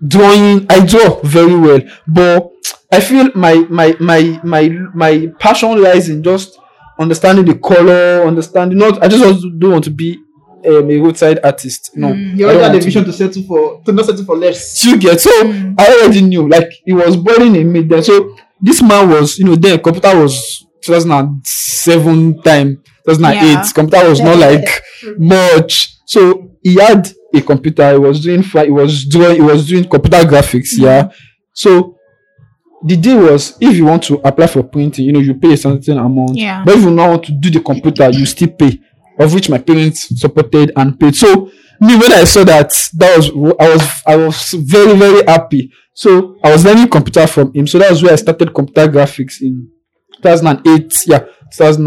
drawing. 0.05 0.65
I 0.69 0.85
draw 0.85 1.19
very 1.23 1.55
well, 1.55 1.81
but 2.07 2.51
I 2.91 2.99
feel 2.99 3.29
my 3.35 3.55
my 3.69 3.95
my 3.99 4.39
my 4.43 4.69
my 4.93 5.27
passion 5.39 5.81
lies 5.81 6.09
in 6.09 6.23
just 6.23 6.57
understanding 6.99 7.45
the 7.45 7.55
color, 7.55 8.25
understanding. 8.27 8.77
Not 8.77 9.01
I 9.03 9.07
just 9.07 9.23
don't 9.59 9.71
want 9.71 9.83
to 9.85 9.91
be 9.91 10.19
um, 10.67 10.89
a 10.91 10.97
roadside 10.97 11.39
artist. 11.43 11.91
No, 11.95 12.09
Mm. 12.09 12.37
You 12.37 12.45
already 12.45 12.59
had 12.63 12.69
a 12.69 12.73
want 12.73 12.81
to 12.81 12.85
vision 12.85 13.05
to 13.05 13.13
settle 13.13 13.43
for 13.43 13.81
to 13.83 13.91
not 13.91 14.05
settle 14.05 14.25
for 14.25 14.37
less. 14.37 14.83
you 14.85 14.97
get 14.97 15.19
so 15.21 15.29
Mm. 15.43 15.75
I 15.79 15.87
already 15.87 16.21
knew 16.21 16.47
like 16.47 16.69
it 16.85 16.93
was 16.93 17.15
boiling 17.15 17.55
in 17.55 17.71
me 17.71 17.81
then. 17.81 18.03
So 18.03 18.35
this 18.61 18.81
man 18.81 19.09
was, 19.09 19.37
you 19.39 19.45
know, 19.45 19.55
then 19.55 19.79
computer 19.79 20.19
was 20.19 20.65
2007 20.81 22.41
time, 22.43 22.81
2008. 23.05 23.41
Yeah. 23.41 23.63
Computer 23.73 24.09
was 24.09 24.19
not 24.21 24.37
like 24.37 24.67
much. 25.17 25.95
So 26.05 26.51
he 26.61 26.75
had 26.75 27.07
a 27.33 27.41
computer. 27.41 27.91
He 27.93 27.97
was 27.99 28.19
doing 28.21 28.41
he 28.43 28.71
was 28.71 29.05
doing 29.05 29.35
he 29.35 29.41
was 29.41 29.67
doing 29.67 29.83
computer 29.87 30.17
graphics. 30.25 30.69
Yeah. 30.77 31.09
So 31.53 31.95
the 32.85 32.95
deal 32.95 33.19
was 33.31 33.57
if 33.59 33.75
you 33.75 33.85
want 33.85 34.03
to 34.03 34.15
apply 34.23 34.47
for 34.47 34.63
printing, 34.63 35.05
you 35.05 35.11
know, 35.13 35.19
you 35.19 35.33
pay 35.35 35.53
a 35.53 35.57
certain 35.57 35.97
amount. 35.97 36.35
Yeah. 36.35 36.63
But 36.63 36.75
if 36.75 36.83
you 36.83 36.91
now 36.91 37.09
want 37.11 37.23
to 37.25 37.31
do 37.31 37.49
the 37.49 37.59
computer, 37.59 38.09
you 38.09 38.25
still 38.25 38.49
pay. 38.49 38.79
Of 39.19 39.33
which 39.33 39.49
my 39.49 39.57
parents 39.57 40.19
supported 40.19 40.71
and 40.75 40.99
paid. 40.99 41.15
So 41.15 41.51
me 41.79 41.95
when 41.95 42.11
I 42.11 42.23
saw 42.23 42.43
that, 42.43 42.71
that 42.95 43.17
was 43.17 43.29
I 43.59 43.69
was 43.69 44.03
I 44.05 44.15
was 44.15 44.51
very 44.53 44.95
very 44.95 45.23
happy. 45.25 45.71
So 45.93 46.37
I 46.43 46.51
was 46.51 46.63
learning 46.63 46.89
computer 46.89 47.25
from 47.25 47.53
him. 47.53 47.65
So 47.65 47.79
that 47.79 47.89
was 47.89 48.03
where 48.03 48.13
I 48.13 48.17
started 48.17 48.53
computer 48.53 48.87
graphics 48.87 49.41
in 49.41 49.69
2008. 50.21 51.07
Yeah, 51.07 51.25
2000, 51.51 51.85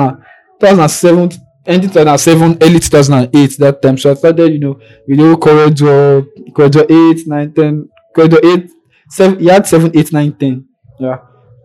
2007, 0.61 1.31
end 1.67 1.83
2007, 1.83 2.59
early 2.61 2.81
2008 2.81 3.59
that 3.59 3.81
time. 3.81 3.99
So 3.99 4.11
I 4.11 4.15
started, 4.15 4.53
you 4.53 4.59
know, 4.59 4.81
video 5.09 5.37
CorelDRAW, 5.37 6.27
CorelDRAW 6.51 7.19
8, 7.21 7.27
9, 7.29 7.53
10, 7.55 7.89
CorelDRAW 8.17 8.65
8, 8.65 8.71
7, 9.11 9.39
he 9.39 9.47
had 9.47 9.67
7, 9.67 9.97
8, 9.97 10.13
9, 10.13 10.33
10. 10.33 10.69
Yeah, 10.99 11.19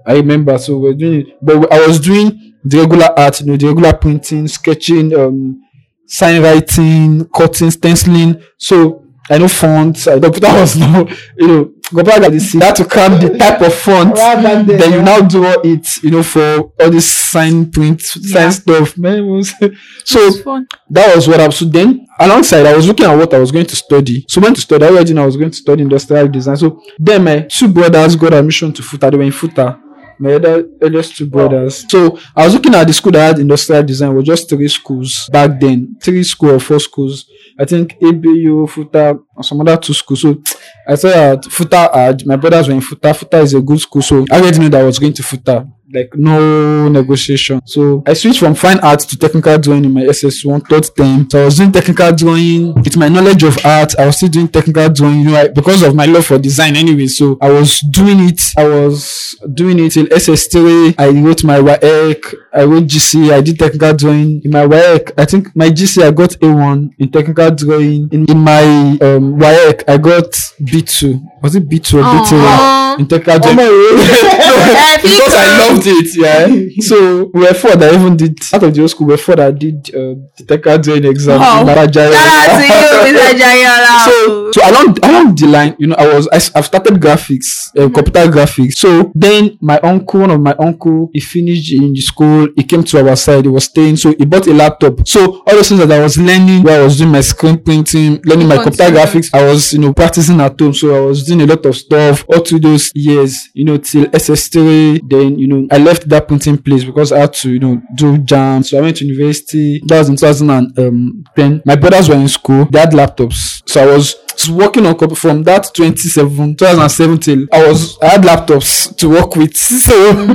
I 0.06 0.14
remember. 0.14 0.58
So 0.58 0.78
we're 0.78 0.94
doing 0.94 1.22
it, 1.22 1.28
but 1.42 1.72
I 1.74 1.88
was 1.88 2.00
doing 2.00 2.45
the 2.66 2.80
regular 2.80 3.10
art, 3.18 3.40
you 3.42 3.48
know, 3.48 3.58
the 3.58 3.68
regular 3.68 3.94
printing, 3.94 4.48
sketching, 4.48 5.14
um, 5.16 5.62
sign 6.08 6.42
writing, 6.42 7.26
cutting, 7.30 7.72
stenciling. 7.72 8.42
So 8.58 9.06
I 9.30 9.38
know 9.40 9.48
fonts. 9.48 10.08
I 10.08 10.16
know 10.16 10.30
that 10.30 10.60
was 10.60 10.78
no, 10.78 11.08
you 11.38 11.48
know, 11.48 11.74
go 11.94 12.04
back 12.04 12.22
at 12.22 12.32
this. 12.32 12.54
You 12.54 12.60
have 12.60 12.76
to 12.76 12.86
cram 12.86 13.20
the 13.20 13.36
type 13.38 13.60
of 13.62 13.74
font. 13.74 14.16
Then 14.16 14.68
you 14.92 14.98
yeah. 14.98 15.04
now 15.04 15.28
draw 15.28 15.56
it, 15.64 15.88
you 16.04 16.12
know, 16.12 16.22
for 16.22 16.72
all 16.80 16.92
this 16.92 17.12
sign 17.12 17.72
print, 17.72 18.04
Yeah. 18.18 18.34
sign 18.34 18.52
stuff. 18.52 18.98
Man, 18.98 19.26
was 19.26 19.52
so 20.06 20.32
fun. 20.44 20.68
that 20.92 21.16
was 21.16 21.28
what 21.28 21.40
I 21.40 21.48
was. 21.48 21.58
So 21.58 21.66
then, 21.66 22.06
alongside, 22.20 22.68
I 22.68 22.76
was 22.76 22.88
looking 22.88 23.08
at 23.08 23.16
what 23.16 23.34
I 23.34 23.40
was 23.40 23.52
going 23.52 23.66
to 23.66 23.76
study. 23.76 24.26
So 24.30 24.42
when 24.42 24.54
to 24.54 24.62
study, 24.62 24.86
I 24.86 24.90
already 24.90 25.18
I 25.18 25.26
was 25.26 25.38
going 25.38 25.50
to 25.52 25.58
study 25.58 25.82
industrial 25.82 26.28
design. 26.28 26.58
So 26.58 26.82
then 27.00 27.24
my 27.24 27.40
two 27.42 27.68
brothers 27.68 28.16
got 28.16 28.34
admission 28.34 28.74
to 28.74 28.84
FUTA. 28.84 29.10
They 29.10 29.18
were 29.18 29.24
in 29.24 29.32
FUTA. 29.32 29.82
My 30.20 30.34
other 30.34 30.68
eldest 30.82 31.18
two 31.18 31.28
brothers. 31.28 31.86
So 31.90 32.20
I 32.36 32.46
was 32.46 32.54
looking 32.54 32.76
at 32.76 32.88
the 32.88 32.94
school 32.94 33.12
that 33.12 33.28
had 33.28 33.40
industrial 33.40 33.84
design. 33.84 34.12
It 34.12 34.16
was 34.16 34.26
just 34.26 34.50
three 34.50 34.68
schools 34.68 35.30
back 35.32 35.60
then. 35.60 35.98
Three 36.02 36.24
school 36.24 36.52
or 36.52 36.60
four 36.60 36.80
schools. 36.80 37.26
I 37.60 37.66
think 37.66 37.96
ABU, 38.02 38.68
FUTA, 38.68 39.20
and 39.36 39.46
some 39.46 39.62
other 39.62 39.78
two 39.78 39.94
schools. 39.94 40.22
So 40.22 40.42
I 40.88 40.96
said 40.96 41.44
FUTA 41.44 41.94
had, 41.94 42.26
my 42.26 42.36
brothers 42.36 42.68
were 42.68 42.74
in 42.74 42.82
FUTA. 42.82 43.14
FUTA 43.14 43.44
is 43.44 43.54
a 43.54 43.62
good 43.62 43.80
school. 43.80 44.02
So 44.02 44.26
I 44.32 44.40
already 44.40 44.60
knew 44.60 44.70
that 44.70 44.82
I 44.82 44.86
was 44.86 45.00
going 45.00 45.14
to 45.14 45.24
FUTA 45.24 45.72
like 45.94 46.16
no 46.16 46.88
negotiation. 46.90 47.62
So 47.66 48.04
I 48.06 48.14
switched 48.14 48.40
from 48.40 48.56
fine 48.56 48.80
arts 48.80 49.06
to 49.06 49.18
technical 49.18 49.58
drawing 49.58 49.86
in 49.86 49.94
my 49.94 50.02
SS1 50.02 50.68
third 50.68 50.90
term. 50.96 51.30
So 51.30 51.42
I 51.42 51.46
was 51.46 51.58
doing 51.58 51.72
technical 51.72 52.12
drawing 52.12 52.74
with 52.76 52.98
my 52.98 53.08
knowledge 53.10 53.44
of 53.44 53.58
art. 53.66 53.98
I 54.00 54.06
was 54.08 54.18
still 54.18 54.30
doing 54.30 54.48
technical 54.48 54.90
drawing, 54.90 55.20
you 55.20 55.26
know, 55.26 55.36
I, 55.36 55.48
because 55.50 55.84
of 55.84 55.96
my 55.96 56.06
love 56.06 56.26
for 56.26 56.38
design 56.38 56.76
anyway. 56.76 57.08
So 57.08 57.38
I 57.42 57.50
was 57.50 57.80
doing 57.82 58.20
it. 58.22 58.42
I 58.58 58.68
was 58.68 59.36
doing 59.54 59.80
it 59.80 59.92
till 59.92 60.06
SS3. 60.08 60.96
I 60.98 61.10
wrote 61.10 61.44
my 61.44 61.60
WAEC. 61.60 62.36
I 62.54 62.64
wrote 62.64 62.84
GC. 62.84 63.32
I 63.32 63.42
did 63.42 63.60
technical 63.60 63.94
drawing 63.94 64.42
in 64.44 64.52
my 64.52 64.66
WAEC. 64.66 65.12
I 65.18 65.26
think 65.26 65.56
my 65.56 65.70
GC 65.70 66.04
I 66.04 66.12
got 66.12 66.32
A1 66.32 66.96
in 66.98 67.12
technical 67.12 67.52
drawing. 67.52 68.10
In, 68.12 68.26
in 68.26 68.38
my 68.38 68.64
um, 69.02 69.38
WAEC 69.38 69.84
I 69.88 69.98
got 69.98 70.32
B2. 70.62 71.42
Was 71.44 71.56
it 71.56 71.70
B2 71.70 72.00
or 72.00 72.04
B3? 72.04 72.32
Aw. 72.34 72.96
In 73.00 73.08
technical 73.08 73.40
drawing. 73.40 73.58
Eh, 74.76 74.98
because 75.02 75.34
I 75.36 75.46
Peter. 75.56 75.75
Loved 75.76 75.88
it, 75.88 76.16
yeah. 76.18 76.82
so 76.82 77.32
we 77.34 77.42
were 77.42 77.54
four 77.54 77.76
that 77.76 77.94
even 77.94 78.18
did 78.18 78.40
out 78.54 78.64
of 78.64 78.74
the 78.74 78.82
old 78.82 78.90
school. 78.90 79.08
We 79.08 79.14
were 79.14 79.18
four 79.18 79.36
that 79.36 79.58
did 79.60 79.90
uh, 79.90 80.16
the 80.38 80.46
technical 80.48 80.78
drawing 80.78 81.06
exam. 81.06 81.42
In 81.42 81.68
Marajaya. 81.68 82.12
Shout 82.14 82.50
out 82.50 82.60
to 82.60 82.66
you, 82.66 82.76
Mr. 83.06 84.06
So, 84.06 84.52
so 84.52 84.70
along 84.70 84.98
along 85.04 85.36
the 85.36 85.48
line, 85.48 85.76
you 85.80 85.88
know, 85.88 85.96
I 85.96 86.14
was 86.14 86.28
I, 86.30 86.36
have 86.58 86.66
started 86.66 86.96
graphics, 86.96 87.70
uh, 87.78 87.90
computer 87.90 88.28
graphics. 88.32 88.74
So 88.74 89.12
then 89.16 89.58
my 89.62 89.80
uncle, 89.80 90.22
one 90.22 90.32
of 90.32 90.42
my 90.42 90.56
uncle, 90.60 91.10
he 91.14 91.20
finished 91.20 91.74
in 91.74 91.94
the 91.94 92.02
school. 92.02 92.48
He 92.56 92.64
came 92.64 92.84
to 92.84 93.08
our 93.08 93.16
side. 93.16 93.46
He 93.46 93.50
was 93.50 93.66
staying, 93.66 93.98
so 93.98 94.14
he 94.18 94.26
bought 94.26 94.48
a 94.48 94.54
laptop. 94.54 95.08
So 95.08 95.44
all 95.46 95.56
those 95.56 95.70
things 95.70 95.80
that 95.86 95.92
I 95.92 96.02
was 96.02 96.18
learning, 96.18 96.64
where 96.64 96.82
I 96.82 96.84
was 96.84 96.98
doing 96.98 97.12
my 97.12 97.22
screen 97.22 97.62
printing, 97.62 98.22
learning 98.26 98.48
my 98.48 98.62
computer 98.62 98.92
graphics, 98.92 99.34
I 99.34 99.46
was 99.46 99.74
you 99.74 99.80
know 99.80 99.94
practicing 99.94 100.40
at 100.42 100.60
home. 100.60 100.74
So 100.74 100.96
I 100.96 101.06
was 101.06 101.24
doing 101.26 101.42
a 101.42 101.46
lot 101.46 101.66
of 101.66 101.76
stuff 101.76 102.26
all 102.30 102.40
through 102.44 102.60
those 102.60 102.92
years, 102.96 103.50
you 103.54 103.66
know, 103.66 103.78
till 103.78 104.06
SS3. 104.06 105.02
Then 105.10 105.38
you 105.40 105.48
know 105.48 105.65
I 105.72 105.78
left 105.78 106.08
that 106.10 106.28
printing 106.28 106.58
place 106.58 106.84
because 106.84 107.12
I 107.12 107.20
had 107.20 107.34
to 107.34 107.52
you 107.52 107.60
know 107.60 107.82
do 107.96 108.18
JAMB. 108.18 108.66
So 108.66 108.78
I 108.78 108.82
went 108.82 108.98
to 108.98 109.06
university. 109.06 109.82
That 109.88 110.00
was 110.00 110.10
in 110.10 110.16
2010. 110.16 110.86
Um, 110.88 111.62
My 111.66 111.76
brothers 111.76 112.10
were 112.10 112.16
in 112.16 112.28
school. 112.28 112.66
They 112.66 112.80
had 112.80 112.92
laptops. 112.92 113.62
So 113.70 113.84
I 113.84 113.86
was 113.96 114.16
working 114.50 114.86
on 114.86 114.98
comp- 114.98 115.18
from 115.18 115.44
that 115.44 115.72
27 115.74 116.56
2007 116.56 117.20
till 117.20 117.46
I 117.52 117.68
was 117.68 117.98
I 118.02 118.08
had 118.10 118.22
laptops 118.24 118.96
to 118.98 119.10
work 119.10 119.36
with. 119.36 119.56
So 119.86 120.26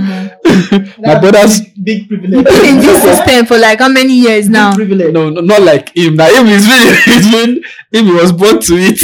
my 0.98 1.18
brothers 1.20 1.60
big 1.82 2.08
privilege. 2.08 2.46
in 2.46 2.76
this 2.80 3.02
system 3.18 3.46
for 3.46 3.58
like 3.58 3.78
how 3.78 3.88
many 3.88 4.14
years 4.14 4.48
now? 4.48 4.74
Privilege. 4.74 5.12
no, 5.12 5.28
no 5.30 5.40
not 5.40 5.62
like 5.62 5.94
him. 5.96 6.16
Now 6.16 6.26
him 6.28 6.46
is 6.46 6.66
really 6.66 6.96
it's 7.06 7.30
been 7.32 7.62
him 7.92 8.06
he 8.06 8.12
was 8.12 8.32
born 8.32 8.58
to 8.60 8.74
it. 8.78 9.00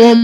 Um, 0.00 0.22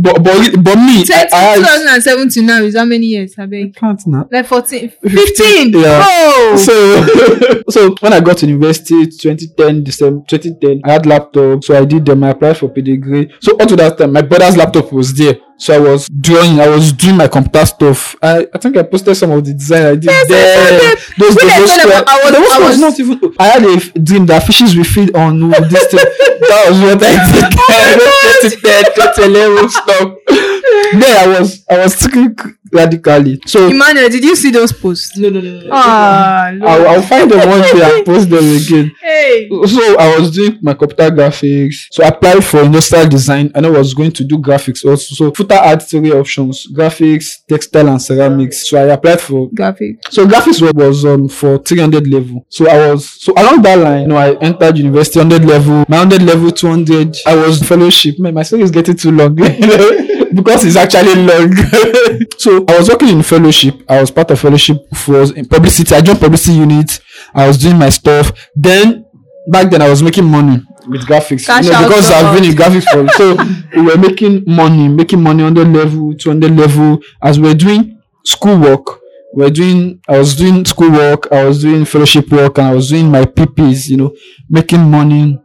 but 0.00 0.22
but 0.22 0.62
but 0.62 0.76
me 0.76 1.04
I, 1.12 1.28
I 1.32 1.56
2007 1.56 2.28
to 2.30 2.42
now 2.42 2.62
is 2.62 2.76
how 2.76 2.84
many 2.84 3.06
years? 3.06 3.34
I 3.38 3.46
beg. 3.46 3.74
can't 3.74 4.00
now. 4.06 4.28
Like 4.30 4.46
14, 4.46 4.90
15. 4.90 5.72
Yeah. 5.72 6.04
Oh, 6.06 6.56
So, 6.56 7.62
so 7.70 7.94
when 8.00 8.12
I 8.12 8.20
got 8.20 8.38
to 8.38 8.46
university, 8.46 9.06
2010, 9.06 9.84
December 9.84 10.24
2010, 10.28 10.82
I 10.84 10.92
had 10.92 11.06
laptop. 11.06 11.64
So 11.64 11.76
I 11.76 11.84
did 11.84 12.06
them. 12.06 12.21
I 12.24 12.30
applied 12.30 12.56
for 12.56 12.68
pedigree. 12.68 13.32
So 13.40 13.56
up 13.56 13.68
to 13.68 13.76
that 13.76 13.98
time, 13.98 14.12
my 14.12 14.22
brother's 14.22 14.56
laptop 14.56 14.92
was 14.92 15.12
there. 15.14 15.36
So 15.56 15.74
I 15.74 15.78
was 15.78 16.08
drawing. 16.08 16.58
I 16.60 16.68
was 16.68 16.92
doing 16.92 17.16
my 17.16 17.28
computer 17.28 17.64
stuff. 17.66 18.16
I, 18.22 18.46
I 18.52 18.58
think 18.58 18.76
I 18.76 18.82
posted 18.82 19.16
some 19.16 19.30
of 19.30 19.44
the 19.44 19.52
design 19.54 19.82
I 19.86 19.90
did 19.94 20.04
Yes, 20.04 20.28
there. 20.28 20.70
them. 20.70 20.96
Those 21.18 21.36
I 21.38 21.60
those 21.60 21.72
square- 21.72 22.04
I 22.06 22.20
was- 22.24 22.34
I 22.34 22.58
was 22.58 22.68
was- 22.68 22.80
not 22.80 23.00
even. 23.00 23.34
I 23.38 23.44
had 23.46 23.62
a 23.64 23.68
f- 23.74 23.92
dream 23.94 24.26
that 24.26 24.44
fishes 24.44 24.74
will 24.76 24.84
feed 24.84 25.14
on 25.14 25.50
this 25.50 25.86
thing. 25.86 26.00
that 26.00 26.66
was 26.68 26.78
what 26.80 26.98
I 27.02 27.14
did. 27.30 27.44
I 27.70 27.94
wrote 27.94 28.50
2010, 28.50 28.84
2011 28.94 29.68
stuff. 29.70 30.12
Then 30.92 31.16
I 31.16 31.38
was 31.40 31.64
I 31.70 31.78
was 31.84 31.94
taking 31.96 32.34
radically. 32.72 33.40
So 33.46 33.68
Emmanuel, 33.68 34.08
did 34.08 34.24
you 34.24 34.36
see 34.36 34.50
those 34.50 34.72
posts? 34.72 35.16
No, 35.18 35.28
no, 35.30 35.40
no, 35.40 35.60
no. 35.60 35.68
Ah, 35.72 36.46
I'll, 36.46 36.56
Lord. 36.58 36.86
I'll 36.86 37.02
find 37.02 37.30
them 37.30 37.48
one 37.48 37.60
day 37.62 37.96
and 37.98 38.06
post 38.06 38.30
them 38.30 38.56
again. 38.56 38.94
hey. 39.00 39.48
So 39.48 39.98
I 39.98 40.18
was 40.18 40.30
doing 40.30 40.58
my 40.62 40.74
computer 40.74 41.10
graphics. 41.10 41.74
So 41.90 42.04
I 42.04 42.08
applied 42.08 42.44
for 42.44 42.60
industrial 42.62 43.08
design 43.08 43.50
and 43.54 43.66
I 43.66 43.70
was 43.70 43.94
going 43.94 44.12
to 44.12 44.24
do 44.24 44.38
graphics 44.38 44.84
also. 44.84 45.14
So 45.14 45.30
Futa 45.32 45.62
had 45.62 45.82
three 45.82 46.12
options: 46.12 46.66
graphics, 46.72 47.44
textile, 47.48 47.88
and 47.88 48.00
ceramics. 48.02 48.68
So 48.68 48.78
I 48.78 48.92
applied 48.92 49.20
for 49.20 49.48
graphics. 49.50 49.98
so 50.10 50.26
graphics 50.26 50.60
wa- 50.62 50.72
was 50.84 51.04
um 51.04 51.28
for 51.28 51.58
300 51.58 52.06
level. 52.08 52.46
So 52.48 52.68
I 52.68 52.90
was 52.92 53.08
so 53.22 53.32
along 53.36 53.62
that 53.62 53.78
line, 53.78 54.02
you 54.02 54.08
know, 54.08 54.16
I 54.16 54.34
entered 54.36 54.78
university 54.78 55.18
100 55.20 55.44
level, 55.44 55.84
my 55.88 55.98
100 55.98 56.22
level 56.22 56.50
200. 56.50 57.16
I 57.26 57.34
was 57.36 57.62
fellowship. 57.62 58.18
Man, 58.18 58.34
my 58.34 58.42
story 58.42 58.62
is 58.62 58.70
getting 58.70 58.96
too 58.96 59.10
long 59.12 59.34
because 60.34 60.64
it's 60.64 60.76
actually 60.76 61.14
long. 61.14 61.52
so 62.38 62.61
I 62.68 62.78
was 62.78 62.88
working 62.88 63.08
in 63.08 63.22
fellowship. 63.22 63.82
I 63.88 64.00
was 64.00 64.10
part 64.10 64.30
of 64.30 64.40
fellowship 64.40 64.76
for 64.94 65.22
in 65.34 65.46
publicity. 65.46 65.94
I 65.94 66.00
joined 66.00 66.20
publicity 66.20 66.58
unit. 66.58 67.00
I 67.34 67.46
was 67.46 67.58
doing 67.58 67.78
my 67.78 67.88
stuff. 67.88 68.32
Then 68.54 69.04
back 69.48 69.70
then 69.70 69.82
I 69.82 69.88
was 69.88 70.02
making 70.02 70.24
money 70.24 70.62
with 70.86 71.02
graphics 71.06 71.46
Cash 71.46 71.66
you 71.66 71.72
know, 71.72 71.88
because 71.88 72.10
I've 72.10 72.34
been 72.34 72.50
in 72.50 72.56
graphics 72.56 72.84
for 72.90 73.08
so 73.10 73.36
we 73.76 73.82
were 73.86 73.98
making 73.98 74.44
money, 74.46 74.88
making 74.88 75.22
money 75.22 75.42
on 75.42 75.54
the 75.54 75.64
level, 75.64 76.14
200 76.14 76.50
level 76.56 76.98
as 77.22 77.38
we 77.38 77.48
we're 77.48 77.54
doing 77.54 78.00
schoolwork. 78.24 79.00
We 79.34 79.44
We're 79.44 79.50
doing, 79.50 80.00
I 80.06 80.18
was 80.18 80.34
doing 80.36 80.62
schoolwork, 80.66 81.32
I 81.32 81.44
was 81.44 81.62
doing 81.62 81.86
fellowship 81.86 82.30
work, 82.30 82.58
and 82.58 82.66
I 82.66 82.74
was 82.74 82.90
doing 82.90 83.10
my 83.10 83.24
PPs, 83.24 83.88
you 83.88 83.96
know, 83.96 84.14
making 84.50 84.82
money. 84.90 85.38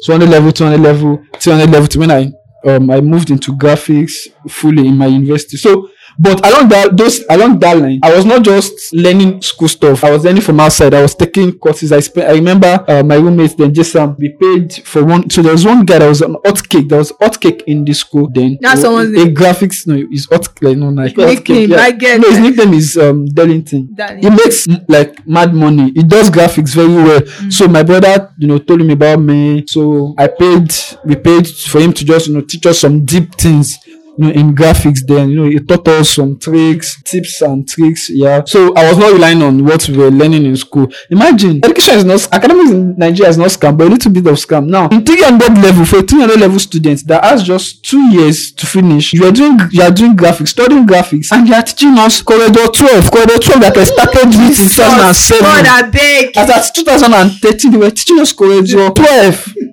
So 0.00 0.14
100 0.14 0.30
level, 0.30 0.50
200 0.50 0.80
level, 0.80 1.22
300 1.38 1.70
level 1.70 1.88
to 1.88 1.98
when 1.98 2.10
I 2.10 2.32
um 2.64 2.90
I 2.90 3.00
moved 3.00 3.30
into 3.30 3.52
graphics 3.56 4.28
fully 4.48 4.86
in 4.88 4.96
my 4.96 5.06
university. 5.06 5.56
So 5.56 5.90
but 6.18 6.44
along 6.46 6.68
that 6.68 6.96
those 6.96 7.24
along 7.30 7.58
that 7.60 7.76
line, 7.78 8.00
I 8.02 8.14
was 8.14 8.24
not 8.24 8.42
just 8.42 8.92
learning 8.92 9.42
school 9.42 9.68
stuff. 9.68 10.04
I 10.04 10.10
was 10.10 10.24
learning 10.24 10.42
from 10.42 10.60
outside. 10.60 10.94
I 10.94 11.02
was 11.02 11.14
taking 11.14 11.52
courses. 11.58 11.92
I 11.92 12.00
spent. 12.00 12.28
I 12.28 12.32
remember 12.34 12.84
uh, 12.88 13.02
my 13.02 13.16
roommates 13.16 13.54
then 13.54 13.72
Jason. 13.74 14.14
We 14.18 14.30
paid 14.30 14.72
for 14.84 15.04
one. 15.04 15.28
So 15.30 15.42
there 15.42 15.52
was 15.52 15.64
one 15.64 15.84
guy 15.84 15.98
that 15.98 16.08
was 16.08 16.20
an 16.22 16.36
hot 16.44 16.68
cake. 16.68 16.88
There 16.88 16.98
was 16.98 17.12
hot 17.20 17.40
cake 17.40 17.64
in 17.66 17.84
the 17.84 17.92
school. 17.94 18.28
Then 18.32 18.58
That's 18.60 18.80
someone's 18.82 19.10
a 19.10 19.24
name. 19.24 19.34
graphics. 19.34 19.86
No, 19.86 19.94
it's 20.10 20.28
hot. 20.28 20.48
Like 20.62 20.76
no, 20.76 20.88
like 20.90 21.16
Nickname, 21.16 21.68
cake. 21.70 21.78
I 21.78 21.90
get 21.92 22.20
No, 22.20 22.28
his 22.30 22.38
nickname 22.38 22.74
is 22.74 22.96
um 22.96 23.26
Darlington. 23.26 23.94
He 24.20 24.30
makes 24.30 24.66
like 24.88 25.26
mad 25.26 25.54
money. 25.54 25.92
He 25.94 26.02
does 26.02 26.30
graphics 26.30 26.74
very 26.74 26.94
well. 26.94 27.24
So 27.50 27.68
my 27.68 27.82
brother, 27.82 28.32
you 28.38 28.48
know, 28.48 28.58
told 28.58 28.80
him 28.80 28.90
about 28.90 29.20
me. 29.20 29.64
So 29.66 30.14
I 30.18 30.28
paid, 30.28 30.72
we 31.04 31.16
paid 31.16 31.48
for 31.48 31.80
him 31.80 31.92
to 31.92 32.04
just, 32.04 32.28
you 32.28 32.34
know, 32.34 32.40
teach 32.42 32.66
us 32.66 32.80
some 32.80 33.04
deep 33.04 33.34
things. 33.34 33.78
You 34.18 34.24
know, 34.26 34.30
in 34.30 34.54
graphics, 34.54 35.00
then 35.06 35.30
you 35.30 35.36
know, 35.36 35.48
he 35.48 35.58
taught 35.58 35.88
us 35.88 36.10
some 36.10 36.38
tricks, 36.38 37.00
tips 37.02 37.40
and 37.40 37.66
tricks. 37.66 38.10
Yeah. 38.10 38.42
So 38.44 38.74
I 38.74 38.88
was 38.88 38.98
not 38.98 39.12
relying 39.12 39.42
on 39.42 39.64
what 39.64 39.88
we 39.88 39.96
were 39.96 40.10
learning 40.10 40.44
in 40.44 40.56
school. 40.56 40.92
Imagine 41.10 41.60
education 41.64 41.94
is 41.94 42.04
not 42.04 42.28
academics 42.32 42.70
in 42.70 42.96
Nigeria 42.98 43.30
is 43.30 43.38
not 43.38 43.48
scam, 43.48 43.78
but 43.78 43.86
a 43.86 43.90
little 43.90 44.12
bit 44.12 44.26
of 44.26 44.34
scam. 44.34 44.66
Now, 44.66 44.88
in 44.90 45.04
300 45.04 45.58
level 45.58 45.84
for 45.86 46.00
a 46.00 46.02
300 46.02 46.38
level 46.38 46.58
student 46.58 47.06
that 47.06 47.24
has 47.24 47.42
just 47.42 47.84
two 47.84 48.02
years 48.10 48.52
to 48.52 48.66
finish, 48.66 49.12
you 49.14 49.24
are 49.24 49.32
doing 49.32 49.58
you 49.70 49.82
are 49.82 49.90
doing 49.90 50.14
graphics, 50.14 50.48
studying 50.48 50.86
graphics, 50.86 51.32
and 51.32 51.48
you 51.48 51.54
are 51.54 51.62
teaching 51.62 51.96
us 51.98 52.22
CorelDRAW 52.22 52.72
12, 52.72 53.04
CorelDRAW 53.04 53.40
12 53.40 53.60
that 53.62 53.76
I 53.78 53.84
started 53.84 54.26
with 54.26 54.60
in 54.60 54.68
2007. 54.68 55.40
God, 55.42 55.66
I 55.66 55.90
beg. 55.90 56.36
As 56.36 56.50
at 56.50 56.74
2013, 56.74 57.70
they 57.70 57.78
were 57.78 57.90
teaching 57.90 58.18
us 58.20 58.32
CorelDRAW 58.32 58.94
12. 58.94 59.71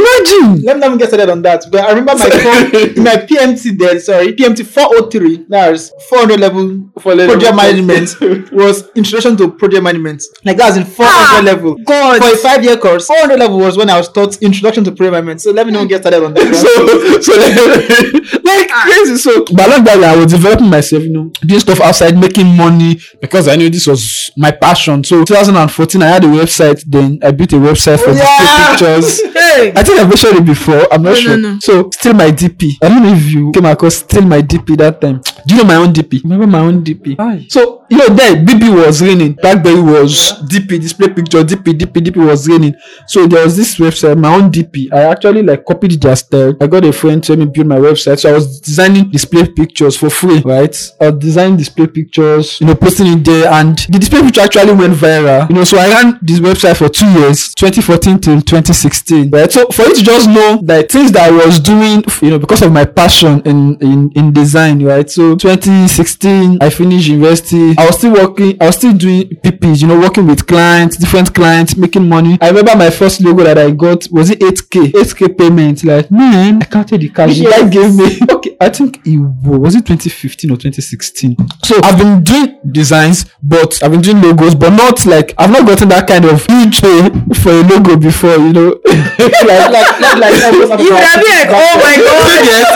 Imagine. 0.00 0.62
Let 0.64 0.76
me 0.76 0.80
not 0.80 0.86
even 0.86 0.98
get 0.98 1.08
started 1.08 1.30
on 1.30 1.42
that. 1.42 1.64
But 1.70 1.84
I 1.84 1.90
remember 1.90 2.14
my 2.14 2.30
phone, 2.30 3.04
my 3.04 3.16
PMT 3.16 3.78
then, 3.78 4.00
sorry, 4.00 4.32
PMT 4.32 4.64
403, 4.66 5.46
that's 5.48 5.90
400 6.08 6.40
level 6.40 6.90
For 7.00 7.14
project 7.14 7.56
management 7.56 8.52
was 8.52 8.88
introduction 8.94 9.36
to 9.38 9.50
project 9.50 9.82
management. 9.82 10.22
Like 10.44 10.56
that 10.56 10.68
was 10.68 10.76
in 10.78 10.84
400 10.84 11.10
Ah, 11.10 11.42
level. 11.44 11.76
God. 11.84 12.22
For 12.22 12.34
a 12.34 12.36
five 12.36 12.64
year 12.64 12.76
course, 12.76 13.06
400 13.06 13.38
level 13.38 13.58
was 13.58 13.76
when 13.76 13.90
I 13.90 13.96
was 13.98 14.08
taught 14.12 14.40
introduction 14.42 14.84
to 14.84 14.92
project 14.92 15.12
management. 15.12 15.40
So 15.42 15.50
let 15.52 15.66
me 15.66 15.72
not 15.72 15.88
get 15.88 16.02
started 16.02 16.24
on 16.24 16.34
that. 16.34 16.54
so, 16.64 17.20
so 17.20 17.32
like, 18.44 18.44
like 18.44 18.68
crazy. 18.70 19.16
So, 19.16 19.44
but 19.54 19.66
along 19.68 19.84
that 19.84 20.02
I 20.02 20.16
was 20.16 20.32
developing 20.32 20.68
myself, 20.70 21.02
you 21.02 21.12
know, 21.12 21.30
doing 21.44 21.60
stuff 21.60 21.80
outside, 21.80 22.16
making 22.18 22.46
money 22.56 23.00
because 23.20 23.48
I 23.48 23.56
knew 23.56 23.70
this 23.70 23.86
was 23.86 24.30
my 24.36 24.50
passion. 24.50 25.04
So, 25.04 25.24
2014, 25.24 26.02
I 26.02 26.06
had 26.06 26.24
a 26.24 26.28
website. 26.28 26.82
Then 26.86 27.18
I 27.22 27.30
built 27.30 27.52
a 27.52 27.56
website 27.56 28.00
for 28.02 28.12
yeah. 28.12 28.70
pictures. 28.70 29.20
Hey. 29.40 29.72
I 29.74 29.82
think 29.90 30.00
I've 30.00 30.08
mentioned 30.08 30.36
it 30.38 30.44
before. 30.46 30.92
I'm 30.92 31.02
not 31.02 31.10
No, 31.10 31.14
sure. 31.14 31.36
no, 31.36 31.52
no. 31.52 31.58
So, 31.60 31.90
still 31.92 32.14
my 32.14 32.30
DP. 32.30 32.76
I 32.82 32.88
don't 32.88 33.02
know 33.02 33.12
if 33.14 33.24
you 33.32 33.52
came 33.52 33.64
across 33.66 33.96
still 33.96 34.22
my 34.22 34.40
DP 34.42 34.76
that 34.78 35.00
time. 35.00 35.20
Do 35.46 35.54
you 35.54 35.62
know 35.62 35.66
my 35.66 35.76
own 35.76 35.92
DP? 35.92 36.22
Remember 36.22 36.46
my 36.46 36.60
own 36.60 36.84
DP? 36.84 37.50
So, 37.50 37.84
you 37.90 37.96
know, 37.98 38.06
then 38.08 38.46
BB 38.46 38.84
was 38.86 39.02
raining. 39.02 39.32
Blackberry 39.32 39.80
was 39.80 40.34
DP, 40.48 40.80
display 40.80 41.08
picture, 41.08 41.42
DP, 41.42 41.72
DP, 41.78 42.00
DP 42.06 42.24
was 42.24 42.48
raining. 42.48 42.74
So, 43.08 43.26
there 43.26 43.44
was 43.44 43.56
this 43.56 43.76
website, 43.78 44.16
my 44.18 44.34
own 44.34 44.50
DP. 44.50 44.92
I 44.92 45.00
actually 45.12 45.42
like 45.42 45.64
copied 45.64 46.00
their 46.00 46.14
style. 46.16 46.56
I 46.60 46.66
got 46.66 46.84
a 46.84 46.92
friend 46.92 47.22
to 47.24 47.32
help 47.34 47.40
me 47.40 47.46
build 47.52 47.66
my 47.66 47.76
website. 47.78 48.20
So, 48.20 48.30
I 48.30 48.32
was 48.32 48.60
designing 48.60 49.10
display 49.10 49.46
pictures 49.48 49.96
for 49.96 50.08
free, 50.10 50.40
right? 50.44 50.74
I 51.00 51.10
designing 51.10 51.56
display 51.56 51.86
pictures, 51.88 52.60
you 52.60 52.66
know, 52.66 52.74
posting 52.76 53.06
it 53.08 53.24
there. 53.24 53.48
And 53.52 53.76
the 53.88 53.98
display 53.98 54.22
picture 54.22 54.42
actually 54.42 54.72
went 54.74 54.94
viral. 54.94 55.48
You 55.48 55.56
know, 55.56 55.64
so 55.64 55.78
I 55.78 55.88
ran 55.88 56.18
this 56.22 56.38
website 56.38 56.76
for 56.76 56.88
two 56.88 57.10
years, 57.18 57.52
2014 57.54 58.20
till 58.20 58.40
2016, 58.40 59.30
right? 59.30 59.50
So, 59.50 59.66
for 59.80 59.88
you 59.88 59.94
to 59.96 60.02
just 60.02 60.28
know 60.28 60.60
that 60.62 60.90
things 60.90 61.12
that 61.12 61.32
I 61.32 61.44
was 61.44 61.58
doing, 61.60 62.04
you 62.22 62.30
know, 62.30 62.38
because 62.38 62.62
of 62.62 62.72
my 62.72 62.84
passion 62.84 63.40
in, 63.44 63.76
in, 63.80 64.10
in 64.14 64.32
design, 64.32 64.82
right? 64.84 65.08
So 65.08 65.36
2016, 65.36 66.58
I 66.60 66.70
finished 66.70 67.08
university. 67.08 67.74
I 67.78 67.86
was 67.86 67.98
still 67.98 68.12
working, 68.12 68.56
I 68.60 68.66
was 68.66 68.76
still 68.76 68.92
doing 68.92 69.28
PPs, 69.42 69.82
you 69.82 69.88
know, 69.88 69.98
working 69.98 70.26
with 70.26 70.46
clients, 70.46 70.96
different 70.96 71.34
clients, 71.34 71.76
making 71.76 72.08
money. 72.08 72.38
I 72.40 72.48
remember 72.48 72.76
my 72.76 72.90
first 72.90 73.20
logo 73.20 73.44
that 73.44 73.58
I 73.58 73.70
got 73.70 74.06
was 74.10 74.30
it 74.30 74.40
8k, 74.40 74.92
8k 74.92 75.38
payment. 75.38 75.84
Like, 75.84 76.10
man, 76.10 76.62
I 76.62 76.66
counted 76.66 77.00
the 77.00 77.08
cash. 77.08 77.38
The 77.38 77.44
guy 77.44 77.68
gave 77.68 77.94
me, 77.94 78.18
okay, 78.34 78.56
I 78.60 78.68
think 78.68 79.00
it 79.06 79.16
wa- 79.18 79.58
was 79.58 79.74
it 79.74 79.86
2015 79.86 80.50
or 80.50 80.56
2016. 80.56 81.36
So 81.64 81.76
I've 81.82 81.98
been 81.98 82.22
doing 82.22 82.60
designs, 82.72 83.26
but 83.42 83.82
I've 83.82 83.90
been 83.92 84.00
doing 84.00 84.20
logos, 84.20 84.54
but 84.54 84.70
not 84.70 85.06
like, 85.06 85.34
I've 85.38 85.50
not 85.50 85.66
gotten 85.66 85.88
that 85.88 86.06
kind 86.06 86.24
of 86.24 86.44
huge 86.46 86.80
pay 86.80 87.08
for 87.40 87.50
a 87.50 87.62
logo 87.62 87.96
before, 87.96 88.36
you 88.36 88.52
know. 88.52 88.80
like, 88.86 89.69
like, 89.72 90.00
like, 90.00 90.16
like, 90.18 90.80
You 90.80 90.90
would 90.92 91.02
have 91.02 91.20
been 91.22 91.34
like, 91.38 91.50
oh 91.50 91.74
my 91.84 91.94
god. 91.96 92.40
yes. 92.50 92.66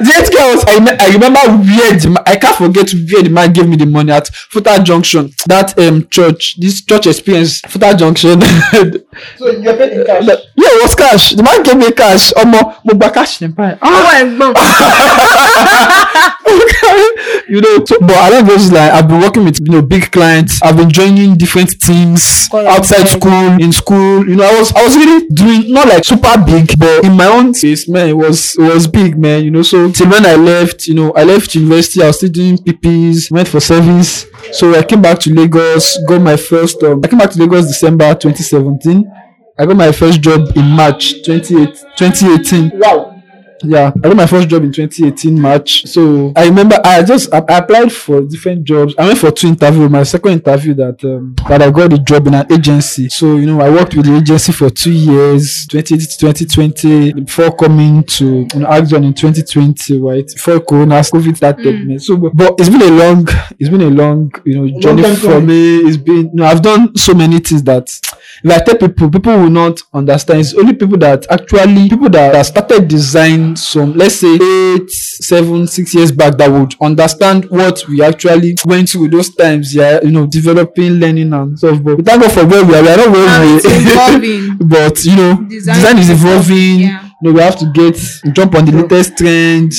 the 0.00 0.12
eight 0.18 0.30
girls, 0.32 0.64
I, 0.66 0.74
I 1.00 1.08
remember 1.12 1.40
where 1.40 1.92
the 1.98 2.08
ma- 2.10 2.22
I 2.26 2.36
can't 2.36 2.56
forget 2.56 2.90
where 2.92 3.22
the 3.22 3.30
man 3.30 3.52
gave 3.52 3.68
me 3.68 3.76
the 3.76 3.86
money 3.86 4.12
at 4.12 4.26
Futa 4.52 4.82
Junction. 4.84 5.32
That 5.46 5.78
um 5.78 6.06
church, 6.08 6.56
this 6.60 6.82
church 6.84 7.06
experience, 7.06 7.60
Futa 7.62 7.96
Junction. 7.98 8.40
So 9.38 9.50
you're 9.50 9.76
paid 9.76 9.92
in 9.92 10.04
cash. 10.06 10.24
yeah, 10.26 10.36
it 10.56 10.82
was 10.82 10.94
cash. 10.94 11.32
The 11.34 11.42
man 11.42 11.62
gave 11.62 11.76
me 11.76 11.90
cash. 11.92 12.32
Omo, 12.34 12.60
mo 12.84 12.92
gba 12.94 13.12
cash 13.12 13.38
then 13.38 13.52
buy. 13.52 13.76
Ah, 13.82 13.88
Oh, 13.92 14.10
ẹ̀gbọ́n. 14.18 14.52
You 17.52 17.60
know, 17.60 17.84
so, 17.84 17.98
but 18.00 18.32
along 18.32 18.46
those 18.46 18.72
lines, 18.72 18.92
I've 18.94 19.06
been 19.06 19.20
working 19.20 19.44
with 19.44 19.60
you 19.60 19.72
know 19.72 19.82
big 19.82 20.10
clients. 20.10 20.62
I've 20.62 20.74
been 20.74 20.88
joining 20.88 21.36
different 21.36 21.78
teams 21.78 22.48
outside 22.50 23.04
school, 23.04 23.60
in 23.60 23.70
school. 23.72 24.26
You 24.26 24.36
know, 24.36 24.44
I 24.44 24.58
was 24.58 24.72
I 24.72 24.82
was 24.82 24.96
really 24.96 25.28
doing 25.28 25.70
not 25.70 25.86
like 25.86 26.02
super 26.02 26.42
big, 26.46 26.72
but 26.78 27.04
in 27.04 27.14
my 27.14 27.26
own 27.26 27.52
space, 27.52 27.86
man, 27.90 28.08
it 28.08 28.16
was 28.16 28.56
it 28.56 28.72
was 28.72 28.86
big, 28.86 29.18
man. 29.18 29.44
You 29.44 29.50
know, 29.50 29.60
so 29.60 29.92
till 29.92 30.08
when 30.08 30.24
I 30.24 30.34
left, 30.34 30.86
you 30.86 30.94
know, 30.94 31.12
I 31.12 31.24
left 31.24 31.54
university, 31.54 32.02
I 32.02 32.06
was 32.06 32.16
still 32.16 32.30
doing 32.30 32.56
PPs, 32.56 33.30
went 33.30 33.48
for 33.48 33.60
service. 33.60 34.24
So 34.52 34.74
I 34.74 34.82
came 34.82 35.02
back 35.02 35.18
to 35.20 35.34
Lagos, 35.34 35.98
got 36.08 36.22
my 36.22 36.38
first. 36.38 36.82
Um, 36.82 37.02
I 37.04 37.08
came 37.08 37.18
back 37.18 37.32
to 37.32 37.38
Lagos 37.38 37.66
December 37.66 38.14
2017. 38.14 39.04
I 39.58 39.66
got 39.66 39.76
my 39.76 39.92
first 39.92 40.22
job 40.22 40.56
in 40.56 40.64
March 40.64 41.22
28, 41.22 41.84
2018 41.98 42.70
Wow. 42.80 43.11
Yeah 43.62 43.92
i 43.96 44.08
got 44.08 44.16
my 44.16 44.26
first 44.26 44.48
job 44.48 44.62
in 44.64 44.72
2018 44.72 45.40
march. 45.40 45.86
So 45.86 46.32
i 46.36 46.46
remember 46.46 46.78
i 46.84 47.02
just 47.02 47.32
I, 47.32 47.38
I 47.48 47.58
applied 47.58 47.92
for 47.92 48.20
different 48.22 48.64
jobs. 48.64 48.94
I 48.98 49.06
went 49.06 49.18
for 49.18 49.30
two 49.30 49.48
interviews. 49.48 49.90
My 49.90 50.02
second 50.02 50.32
interview 50.32 50.74
that 50.74 51.04
um, 51.04 51.34
that 51.48 51.62
i 51.62 51.70
got 51.70 51.90
the 51.90 51.98
job 51.98 52.26
in 52.26 52.34
an 52.34 52.50
agency. 52.52 53.08
So 53.08 53.36
you 53.36 53.46
know 53.46 53.60
i 53.60 53.70
worked 53.70 53.94
with 53.94 54.06
the 54.06 54.16
agency 54.16 54.52
for 54.52 54.70
two 54.70 54.92
years 54.92 55.66
2018 55.66 55.98
to 55.98 56.18
2020 56.18 57.12
before 57.24 57.54
coming 57.56 58.04
to 58.04 58.46
you 58.52 58.60
know 58.60 58.66
Axon 58.66 59.04
in 59.04 59.14
2020 59.14 59.98
right? 60.00 60.26
Before 60.26 60.60
corona 60.60 61.00
covid 61.00 61.36
started 61.36 61.86
man. 61.86 61.98
so 61.98 62.16
but, 62.16 62.54
it's 62.58 62.68
been 62.68 62.82
a 62.82 62.90
long 62.90 63.26
it's 63.58 63.68
been 63.70 63.82
a 63.82 63.90
long 63.90 64.32
you 64.44 64.60
know 64.60 64.80
journey 64.80 65.14
for 65.16 65.40
me. 65.40 65.78
It's 65.78 65.96
been 65.96 66.26
you 66.26 66.30
know, 66.34 66.44
i've 66.44 66.62
done 66.62 66.96
so 66.96 67.14
many 67.14 67.38
things 67.38 67.62
that 67.64 67.88
if 68.44 68.50
I 68.50 68.58
tell 68.64 68.76
people, 68.76 69.10
people 69.10 69.38
will 69.38 69.50
not 69.50 69.80
understand. 69.92 70.40
It's 70.40 70.54
only 70.54 70.74
people 70.74 70.98
that 70.98 71.26
actually 71.30 71.88
people 71.88 72.08
that, 72.10 72.32
that 72.32 72.46
started 72.46 72.88
design 72.88 73.54
some, 73.56 73.94
let's 73.94 74.16
say 74.16 74.34
eight, 74.34 74.90
seven, 74.90 75.66
six 75.66 75.94
years 75.94 76.10
back 76.10 76.36
that 76.38 76.50
would 76.50 76.74
understand 76.80 77.44
what 77.50 77.86
we 77.88 78.02
actually 78.02 78.56
went 78.64 78.88
through 78.90 79.08
those 79.08 79.34
times. 79.34 79.74
Yeah, 79.74 80.00
you 80.02 80.10
know, 80.10 80.26
developing, 80.26 80.94
learning 80.94 81.32
and 81.32 81.56
stuff. 81.58 81.82
But 81.82 82.04
thank 82.04 82.22
God 82.22 82.32
for 82.32 82.46
where 82.46 82.64
we 82.64 82.76
are. 82.76 82.82
We 82.82 82.88
are 82.88 82.96
not 82.96 83.10
where 83.12 83.40
we 83.46 83.60
evolving. 83.64 84.56
but 84.68 85.04
you 85.04 85.16
know, 85.16 85.36
Design 85.48 85.74
design, 85.76 85.98
is 85.98 86.10
evolving. 86.10 86.80
Yeah. 86.80 87.04
You 87.22 87.30
know, 87.30 87.32
we 87.34 87.40
have 87.40 87.58
to 87.60 87.66
get 87.72 87.96
jump 88.34 88.54
on 88.56 88.64
the 88.64 88.72
latest 88.72 89.16
trend. 89.16 89.72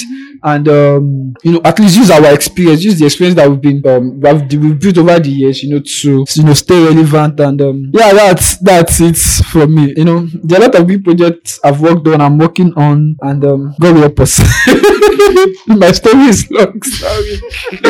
And 0.44 0.68
um, 0.68 1.34
you 1.44 1.54
know 1.54 1.62
at 1.64 1.80
least 1.80 1.98
use 1.98 2.12
our 2.12 2.34
experience, 2.34 2.84
use 2.84 3.00
the 3.00 3.06
experience 3.06 3.36
that 3.38 3.50
we've 3.50 3.62
been 3.62 3.82
um 3.88 4.20
we've, 4.20 4.80
built 4.80 4.98
over 4.98 5.20
the 5.20 5.30
years, 5.30 5.64
you 5.64 5.70
know, 5.74 5.80
to 5.80 6.26
you 6.36 6.44
know 6.44 6.54
stay 6.54 6.84
relevant 6.84 7.40
and 7.40 7.62
um 7.62 7.92
yeah, 7.94 8.14
that's 8.14 8.58
that's 8.58 9.00
it 9.00 9.18
from 9.18 9.76
me. 9.76 9.94
You 9.96 10.06
know, 10.06 10.28
there 10.44 10.60
are 10.60 10.64
a 10.64 10.66
lot 10.66 10.76
of 10.76 10.88
big 10.88 11.04
projects 11.04 11.60
I've 11.64 11.82
worked 11.82 12.08
on, 12.08 12.22
I'm 12.22 12.38
working 12.38 12.74
on, 12.76 13.16
and 13.22 13.46
um, 13.46 13.76
God 13.80 13.94
will 13.94 14.02
help 14.02 14.20
us. 14.20 14.40
My 15.68 15.92
story 15.92 16.26
is 16.26 16.50
long. 16.52 16.82
Sorry. 16.84 17.36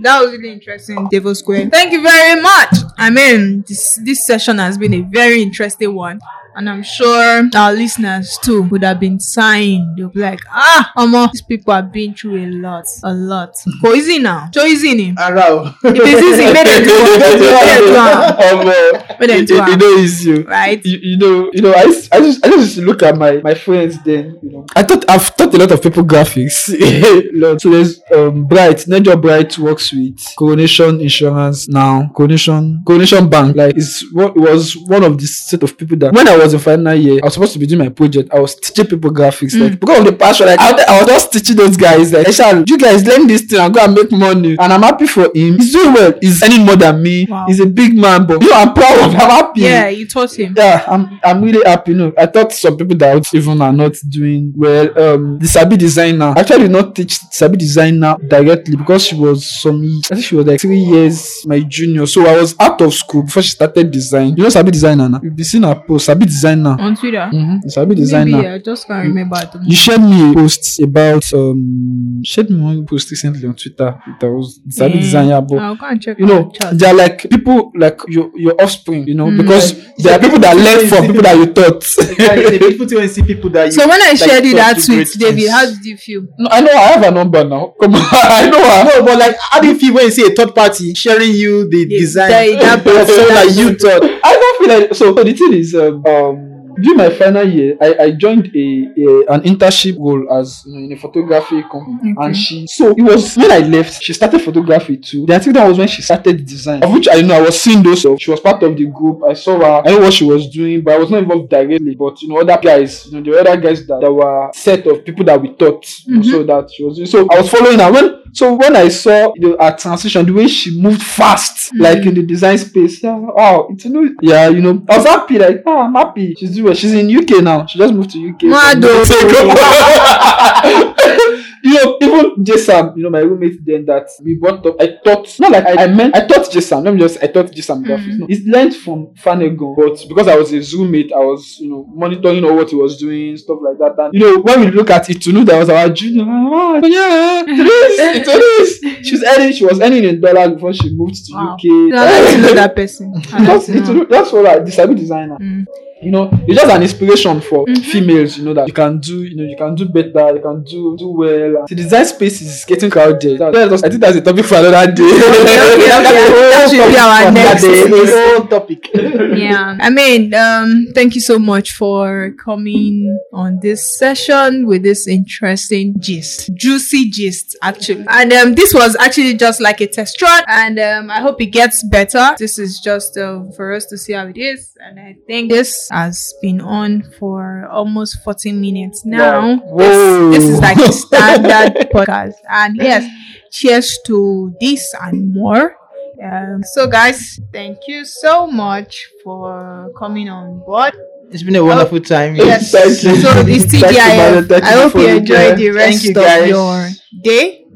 that 0.00 0.18
was 0.22 0.32
really 0.32 0.52
interesting, 0.52 0.96
Davosquare. 1.12 1.70
Thank 1.70 1.92
you 1.92 2.02
very 2.02 2.40
much. 2.40 2.74
I 2.98 3.10
mean, 3.10 3.64
this 3.66 3.98
this 4.04 4.26
session 4.26 4.58
has 4.58 4.78
been 4.78 4.94
a 4.94 5.00
very 5.02 5.42
interesting 5.42 5.94
one. 5.94 6.20
And 6.56 6.70
I'm 6.70 6.82
sure 6.82 7.50
our 7.54 7.72
listeners 7.74 8.38
too 8.42 8.62
would 8.62 8.82
have 8.82 8.98
been 8.98 9.20
sighing. 9.20 9.94
They'll 9.94 10.08
be 10.08 10.20
like, 10.20 10.40
ah, 10.50 10.90
Omo, 10.96 11.30
these 11.30 11.42
people 11.42 11.74
have 11.74 11.92
been 11.92 12.14
through 12.14 12.36
a 12.36 12.46
lot, 12.46 12.86
a 13.04 13.12
lot. 13.12 13.54
Go 13.82 13.92
easy 13.92 14.18
now. 14.18 14.48
Show 14.54 14.64
easy 14.64 14.94
ni. 14.94 15.14
Ara 15.18 15.44
o. 15.48 15.74
If 15.84 15.96
it's 16.00 16.22
easy, 16.22 16.52
make 16.52 16.64
them 16.64 16.82
do 16.82 16.94
it. 16.96 17.20
Make 17.20 17.40
them 17.40 17.84
do 17.84 18.70
am. 18.70 19.18
Make 19.20 19.28
them 19.28 19.40
you, 19.40 19.46
do 19.46 19.54
you 19.54 19.60
am. 19.60 19.78
know, 19.78 20.02
it's 20.02 20.24
you. 20.24 20.42
Right? 20.44 20.82
you, 20.82 20.98
you 21.02 21.16
know, 21.18 21.50
you 21.52 21.60
know, 21.60 21.72
I, 21.72 21.82
I 22.12 22.20
just, 22.20 22.46
I 22.46 22.48
just 22.48 22.78
look 22.78 23.02
at 23.02 23.18
my, 23.18 23.36
my 23.42 23.52
friends 23.52 24.02
then, 24.02 24.38
you 24.42 24.50
know. 24.52 24.66
I 24.74 24.82
thought, 24.82 25.04
I've 25.10 25.36
taught 25.36 25.54
a 25.54 25.58
lot 25.58 25.72
of 25.72 25.82
people 25.82 26.04
graphics. 26.04 26.72
A 26.76 27.30
lot. 27.32 27.60
so 27.60 27.68
there's, 27.70 28.00
um, 28.14 28.46
Bright, 28.46 28.86
not 28.88 29.02
just 29.02 29.20
Bright 29.20 29.58
works 29.58 29.92
with 29.92 30.18
Coronation 30.38 31.00
Insurance 31.00 31.68
now, 31.68 32.10
Coronation, 32.14 32.82
Coronation 32.86 33.28
Bank. 33.28 33.56
Like, 33.56 33.76
it's 33.76 34.10
what 34.12 34.36
it 34.36 34.40
was 34.40 34.74
one 34.76 35.04
of 35.04 35.18
the 35.18 35.26
set 35.26 35.62
of 35.62 35.76
people 35.76 35.96
that, 35.98 36.14
when 36.14 36.26
I 36.26 36.36
was 36.36 36.45
in 36.54 36.60
final 36.60 36.94
year, 36.94 37.20
I 37.22 37.26
was 37.26 37.34
supposed 37.34 37.52
to 37.54 37.58
be 37.58 37.66
doing 37.66 37.80
my 37.80 37.88
project. 37.88 38.32
I 38.32 38.38
was 38.40 38.54
teaching 38.54 38.86
people 38.86 39.10
graphics. 39.10 39.58
Like, 39.58 39.78
because 39.80 39.98
of 40.00 40.04
the 40.06 40.12
passion, 40.12 40.46
like, 40.46 40.58
I, 40.60 40.70
I 40.88 40.98
was 41.00 41.06
just 41.08 41.32
teaching 41.32 41.56
those 41.56 41.76
guys, 41.76 42.12
like, 42.12 42.26
Eshal, 42.26 42.68
you 42.68 42.78
guys 42.78 43.06
learn 43.06 43.26
this 43.26 43.42
thing 43.42 43.58
and 43.60 43.72
go 43.72 43.80
and 43.84 43.94
make 43.94 44.12
money. 44.12 44.56
And 44.58 44.72
I'm 44.72 44.82
happy 44.82 45.06
for 45.06 45.24
him. 45.34 45.58
He's 45.58 45.72
doing 45.72 45.92
well. 45.94 46.14
He's 46.20 46.42
earning 46.42 46.64
more 46.66 46.76
than 46.76 47.02
me. 47.02 47.26
Wow. 47.28 47.46
He's 47.48 47.60
a 47.60 47.66
big 47.66 47.96
man, 47.96 48.26
but 48.26 48.42
you 48.42 48.50
know, 48.50 48.56
I'm 48.56 48.74
proud 48.74 48.98
of 49.06 49.12
him. 49.12 49.20
I'm 49.20 49.30
happy 49.30 49.60
Yeah, 49.62 49.88
you 49.88 50.06
taught 50.06 50.32
him. 50.38 50.54
yeah, 50.56 50.84
I'm 50.86 51.18
I'm 51.24 51.42
really 51.42 51.64
happy. 51.64 51.92
You 51.92 51.98
know, 51.98 52.12
I 52.18 52.26
thought 52.26 52.52
some 52.52 52.76
people 52.76 52.96
that 52.98 53.24
even 53.34 53.60
are 53.62 53.72
not 53.72 53.94
doing 54.08 54.52
well. 54.56 54.86
Um, 54.98 55.38
the 55.38 55.46
Sabi 55.48 55.76
designer 55.76 56.34
actually 56.36 56.58
did 56.64 56.70
not 56.70 56.94
teach 56.94 57.18
Sabi 57.30 57.56
designer 57.56 58.16
directly 58.28 58.76
because 58.76 59.04
she 59.06 59.14
was 59.14 59.48
some. 59.60 59.82
I 60.10 60.14
think 60.14 60.24
she 60.24 60.36
was 60.36 60.46
like 60.46 60.60
three 60.60 60.78
years 60.80 61.42
my 61.46 61.60
junior, 61.60 62.06
so 62.06 62.26
I 62.26 62.40
was 62.40 62.54
out 62.60 62.80
of 62.80 62.92
school 62.94 63.22
before 63.22 63.42
she 63.42 63.50
started 63.50 63.90
design. 63.90 64.36
You 64.36 64.44
know 64.44 64.48
Sabi 64.48 64.70
designer 64.70 65.08
now. 65.08 65.20
You've 65.22 65.36
been 65.36 65.44
seeing 65.44 65.62
her 65.64 65.74
post. 65.74 66.06
Sabi 66.06 66.26
designer. 66.36 66.76
On 66.78 66.94
Twitter. 66.96 67.28
Mm-hmm. 67.32 67.68
Sabi 67.68 67.94
designer. 67.94 68.36
Maybe 68.36 68.48
I 68.48 68.58
just 68.58 68.86
can't 68.86 69.06
remember. 69.08 69.36
at 69.36 69.52
the 69.52 69.58
moment. 69.58 69.70
You 69.70 69.76
shared 69.76 70.00
me 70.02 70.30
a 70.30 70.34
post 70.34 70.80
about 70.82 71.24
um 71.32 72.20
shared 72.24 72.50
me 72.50 72.60
one 72.60 72.86
post 72.86 73.10
recently 73.10 73.46
on 73.48 73.54
Twitter. 73.54 73.90
That 74.20 74.30
was 74.30 74.60
Sabi 74.70 74.94
Mm. 74.94 75.00
designer, 75.00 75.40
but 75.40 75.58
I'll 75.58 75.74
go 75.76 75.86
and 75.86 76.00
check 76.02 76.18
you 76.18 76.26
know, 76.26 76.52
my 76.62 76.72
they're 76.72 76.94
like 76.94 77.28
people 77.30 77.72
like 77.74 78.00
your 78.08 78.30
your 78.36 78.54
offspring, 78.60 79.06
you 79.08 79.14
know, 79.14 79.26
Mm. 79.26 79.38
because 79.42 79.74
Like, 79.74 79.96
there 79.98 80.12
are 80.16 80.20
people 80.20 80.38
that 80.40 80.56
learn 80.56 80.88
from 80.88 81.06
people 81.08 81.22
that 81.22 81.36
you 81.36 81.46
taught. 81.52 81.84
Like, 82.18 82.38
it's 82.38 82.50
a 82.56 82.58
beautiful 82.58 82.86
thing 82.86 82.96
when 82.98 83.06
you 83.08 83.14
see 83.14 83.22
people 83.22 83.50
that 83.50 83.66
you. 83.66 83.72
So 83.72 83.88
when 83.88 84.00
I 84.02 84.08
like, 84.12 84.18
shared 84.18 84.44
you 84.44 84.54
that 84.56 84.76
tweet, 84.84 85.08
David, 85.18 85.48
how 85.50 85.64
did 85.66 85.84
you 85.84 85.96
feel? 85.96 86.22
No, 86.38 86.48
I 86.50 86.60
know 86.60 86.72
I 86.72 86.86
have 86.94 87.02
a 87.04 87.10
number 87.10 87.42
now. 87.44 87.74
Come 87.80 87.94
on, 87.94 88.02
I 88.12 88.50
know 88.50 88.60
her. 88.62 88.84
No, 89.00 89.04
but 89.06 89.18
like, 89.18 89.36
how 89.50 89.60
do 89.60 89.68
you 89.68 89.78
feel 89.78 89.94
when 89.94 90.04
you 90.04 90.10
see 90.10 90.26
a 90.26 90.30
third 90.30 90.54
party 90.54 90.94
sharing 90.94 91.32
you 91.32 91.68
the 91.70 91.86
Yeah, 91.88 91.98
design 91.98 92.30
that- 92.30 92.84
that- 92.84 93.02
of 93.02 93.08
someone 93.08 93.34
that 93.34 93.52
you 93.56 93.74
taught? 93.76 94.02
I 94.24 94.32
don't 94.36 94.56
feel 94.58 94.80
like 94.80 94.94
so. 94.94 95.14
so 95.16 95.24
the 95.24 95.32
thing 95.32 95.52
is, 95.54 95.74
um, 95.74 96.02
um 96.28 96.52
during 96.78 96.98
my 96.98 97.08
final 97.08 97.48
year, 97.48 97.74
I, 97.80 97.94
I 97.98 98.10
joined 98.10 98.48
a, 98.54 98.58
a 98.58 99.32
an 99.32 99.40
internship 99.42 99.98
role 99.98 100.30
as 100.38 100.62
you 100.66 100.72
know, 100.74 100.84
in 100.84 100.92
a 100.92 100.96
photography 100.96 101.62
company, 101.62 102.12
Okay. 102.12 102.26
and 102.26 102.36
she 102.36 102.66
so 102.66 102.90
it 102.90 103.00
was 103.00 103.34
when 103.34 103.50
I 103.50 103.60
left, 103.60 104.02
she 104.02 104.12
started 104.12 104.40
photography 104.42 104.98
too. 104.98 105.24
Then 105.24 105.40
I 105.40 105.42
think 105.42 105.54
that 105.54 105.66
was 105.66 105.78
when 105.78 105.88
she 105.88 106.02
started 106.02 106.44
design, 106.44 106.82
of 106.84 106.92
which 106.92 107.08
I 107.10 107.22
know 107.22 107.34
I 107.34 107.40
was 107.40 107.58
seeing 107.58 107.82
those. 107.82 108.00
She 108.20 108.30
was 108.30 108.40
part 108.40 108.62
of 108.62 108.76
the 108.76 108.84
group. 108.86 109.22
I 109.24 109.32
saw 109.32 109.58
her. 109.58 109.88
I 109.88 109.92
know 109.92 110.00
what 110.00 110.12
she 110.12 110.26
was 110.26 110.50
doing, 110.50 110.82
but 110.82 110.94
I 110.94 110.98
was 110.98 111.10
not 111.10 111.22
involved 111.22 111.48
directly. 111.48 111.94
But 111.94 112.20
you 112.20 112.28
know, 112.28 112.40
other 112.42 112.58
guys, 112.62 113.06
you 113.06 113.20
know, 113.20 113.32
the 113.32 113.40
other 113.40 113.56
guys 113.58 113.86
that, 113.86 114.00
that 114.02 114.12
were 114.12 114.50
set 114.52 114.86
of 114.86 115.02
people 115.02 115.24
that 115.24 115.40
we 115.40 115.54
taught, 115.54 115.86
know, 116.06 116.20
so 116.22 116.42
that 116.44 116.70
she 116.70 116.84
was 116.84 116.96
doing. 116.96 117.06
So 117.06 117.26
I 117.30 117.40
was 117.40 117.50
following 117.50 117.78
her 117.78 117.90
when. 117.90 118.22
So 118.36 118.52
when 118.52 118.76
I 118.76 118.88
saw 118.88 119.32
you 119.34 119.48
know, 119.48 119.56
her 119.58 119.74
transition, 119.74 120.26
the 120.26 120.32
way 120.34 120.46
she 120.46 120.78
moved 120.78 121.02
fast, 121.02 121.72
mm. 121.72 121.80
like 121.80 122.04
in 122.04 122.12
the 122.12 122.22
design 122.22 122.58
space, 122.58 123.02
yeah, 123.02 123.16
wow, 123.16 123.68
it's 123.70 123.86
you 123.86 123.90
know, 123.90 124.14
yeah, 124.20 124.48
you 124.48 124.60
know, 124.60 124.84
I 124.90 124.98
was 124.98 125.06
happy, 125.06 125.38
like, 125.38 125.62
oh, 125.64 125.78
I'm 125.78 125.94
happy. 125.94 126.34
She's 126.34 126.50
doing 126.50 126.66
well. 126.66 126.74
She's 126.74 126.92
in 126.92 127.16
UK 127.16 127.42
now. 127.42 127.64
She 127.64 127.78
just 127.78 127.94
moved 127.94 128.10
to 128.10 128.28
UK. 128.28 128.42
Mad 128.42 128.82
some 131.64 131.72
months 131.72 131.84
oh. 131.84 131.96
ago. 131.96 131.98
you 132.00 132.08
know, 132.10 132.22
even 132.32 132.44
Jason, 132.44 132.92
you 132.96 133.02
know, 133.02 133.10
my 133.10 133.20
roommate 133.20 133.64
then 133.64 133.84
that 133.86 134.08
we 134.22 134.34
brought 134.34 134.64
up, 134.66 134.76
I 134.80 134.98
thought, 135.04 135.38
not 135.38 135.52
like 135.52 135.66
I, 135.66 135.84
I 135.84 135.86
meant, 135.88 136.16
I 136.16 136.26
thought 136.26 136.50
Jason, 136.50 136.84
let 136.84 136.94
me 136.94 137.00
just, 137.00 137.22
I 137.22 137.26
thought 137.28 137.52
Jason 137.52 137.84
graphics. 137.84 138.18
No, 138.18 138.26
it's 138.28 138.46
learned 138.46 138.76
from 138.76 139.08
Fanegon, 139.14 139.76
but 139.76 140.08
because 140.08 140.28
I 140.28 140.36
was 140.36 140.50
his 140.50 140.74
roommate, 140.74 141.12
I 141.12 141.18
was, 141.18 141.58
you 141.60 141.70
know, 141.70 141.84
monitoring 141.92 142.44
all 142.44 142.56
what 142.56 142.70
he 142.70 142.76
was 142.76 142.96
doing, 142.98 143.36
stuff 143.36 143.58
like 143.62 143.78
that. 143.78 144.02
And, 144.02 144.14
you 144.14 144.20
know, 144.20 144.40
when 144.42 144.60
we 144.60 144.70
look 144.70 144.90
at 144.90 145.08
it, 145.10 145.20
to 145.22 145.32
know 145.32 145.44
that 145.44 145.58
was 145.58 145.70
our 145.70 145.88
junior, 145.88 146.24
ah, 146.26 146.80
yeah, 146.82 147.42
it 147.46 147.48
is, 147.48 148.26
it 148.26 148.28
is. 149.02 149.06
She 149.06 149.12
was 149.14 149.24
earning, 149.24 149.52
she 149.52 149.64
was 149.64 149.80
earning 149.80 150.04
in 150.04 150.20
dollars 150.20 150.54
before 150.54 150.72
she 150.72 150.94
moved 150.94 151.24
to 151.26 151.34
Wow. 151.34 151.54
UK. 151.54 151.64
I'd 151.64 152.24
like 152.24 152.34
to 152.34 152.42
know 152.42 152.54
that 152.54 152.76
person. 152.76 153.12
That's, 153.12 153.66
to 153.66 153.78
it's, 153.78 153.88
know. 153.88 154.04
that's 154.08 154.32
what 154.32 154.46
I 154.46 154.58
disabled 154.60 154.98
designer. 154.98 155.36
Mm. 155.38 155.66
You 156.02 156.10
know, 156.10 156.28
it's 156.46 156.60
just 156.60 156.70
an 156.74 156.82
inspiration 156.82 157.40
for 157.40 157.64
Mhm. 157.64 157.78
females. 157.82 158.36
You 158.36 158.44
know 158.44 158.52
that 158.54 158.66
you 158.68 158.74
can 158.74 158.98
do. 158.98 159.22
You 159.22 159.34
know, 159.34 159.44
you 159.44 159.56
can 159.56 159.74
do 159.74 159.86
better. 159.86 160.36
You 160.36 160.42
can 160.42 160.62
do 160.62 160.94
do 160.98 161.08
well. 161.08 161.64
The 161.68 161.74
design 161.74 162.04
space 162.04 162.42
is 162.42 162.64
getting 162.66 162.90
crowded. 162.90 163.38
That- 163.38 163.56
I 163.56 163.88
think 163.88 164.00
that's 164.02 164.16
a 164.16 164.20
topic 164.20 164.44
for 164.44 164.56
another 164.56 164.92
day. 164.92 165.04
okay, 165.04 165.88
okay. 165.98 166.26
That 166.52 166.68
should 166.70 166.90
be 166.92 166.98
our 166.98 167.30
next. 167.32 167.62
The 167.62 168.34
whole 168.36 168.46
topic. 168.46 168.90
yeah 169.36 169.76
i 169.80 169.90
mean 169.90 170.32
um 170.34 170.86
thank 170.94 171.14
you 171.14 171.20
so 171.20 171.38
much 171.38 171.72
for 171.72 172.32
coming 172.42 173.18
on 173.32 173.58
this 173.62 173.96
session 173.98 174.66
with 174.66 174.82
this 174.82 175.06
interesting 175.06 175.94
gist 175.98 176.50
juicy 176.54 177.08
gist 177.10 177.56
actually 177.62 178.04
and 178.08 178.32
um 178.32 178.54
this 178.54 178.72
was 178.72 178.96
actually 178.96 179.34
just 179.34 179.60
like 179.60 179.80
a 179.80 179.86
test 179.86 180.20
run 180.22 180.42
and 180.48 180.78
um 180.78 181.10
i 181.10 181.20
hope 181.20 181.40
it 181.40 181.46
gets 181.46 181.84
better 181.90 182.34
this 182.38 182.58
is 182.58 182.80
just 182.82 183.16
uh, 183.18 183.40
for 183.56 183.72
us 183.72 183.84
to 183.86 183.96
see 183.98 184.12
how 184.12 184.26
it 184.26 184.36
is 184.38 184.70
and 184.80 184.98
i 184.98 185.14
think 185.26 185.50
this 185.50 185.85
has 185.90 186.34
been 186.42 186.60
on 186.60 187.02
for 187.18 187.66
almost 187.70 188.22
40 188.24 188.52
minutes 188.52 189.04
now 189.04 189.56
Whoa. 189.58 190.30
this, 190.30 190.42
this 190.42 190.52
is 190.54 190.60
like 190.60 190.78
a 190.78 190.92
standard 191.04 191.90
podcast 191.92 192.34
and 192.48 192.76
yes 192.76 193.08
cheers 193.50 193.98
to 194.06 194.54
this 194.60 194.94
and 195.00 195.32
more 195.34 195.76
um, 196.22 196.62
so, 196.62 196.86
guys, 196.86 197.38
thank 197.52 197.86
you 197.86 198.04
so 198.04 198.46
much 198.46 199.08
for 199.22 199.90
coming 199.98 200.28
on 200.28 200.60
board. 200.60 200.94
It's 201.30 201.42
been 201.42 201.56
a 201.56 201.64
wonderful 201.64 202.00
time. 202.00 202.36
Yes, 202.36 202.70
Thank 202.72 203.02
you. 203.02 203.16
so 203.20 203.32
it's 203.46 203.70
Thank 203.70 203.94
you, 203.94 203.98
Mother. 203.98 204.42
TGIF. 204.42 204.48
Thank 204.48 204.64
I 204.64 204.72
hope 204.72 204.92
for 204.92 204.98
you 205.00 205.06
the 205.06 205.16
enjoy 205.16 205.54
the 205.56 205.70
rest 205.70 206.04
you, 206.04 206.10
of 206.10 206.16
guys. 206.16 206.48
your 206.48 206.88
day. 207.22 207.66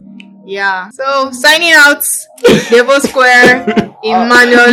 Yeah. 0.47 0.89
So, 0.91 1.31
signing 1.33 1.73
out, 1.73 2.03
Davosquare, 2.73 3.95
Emmanuel. 4.03 4.73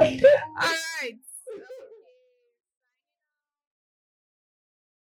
yeah. 0.00 0.42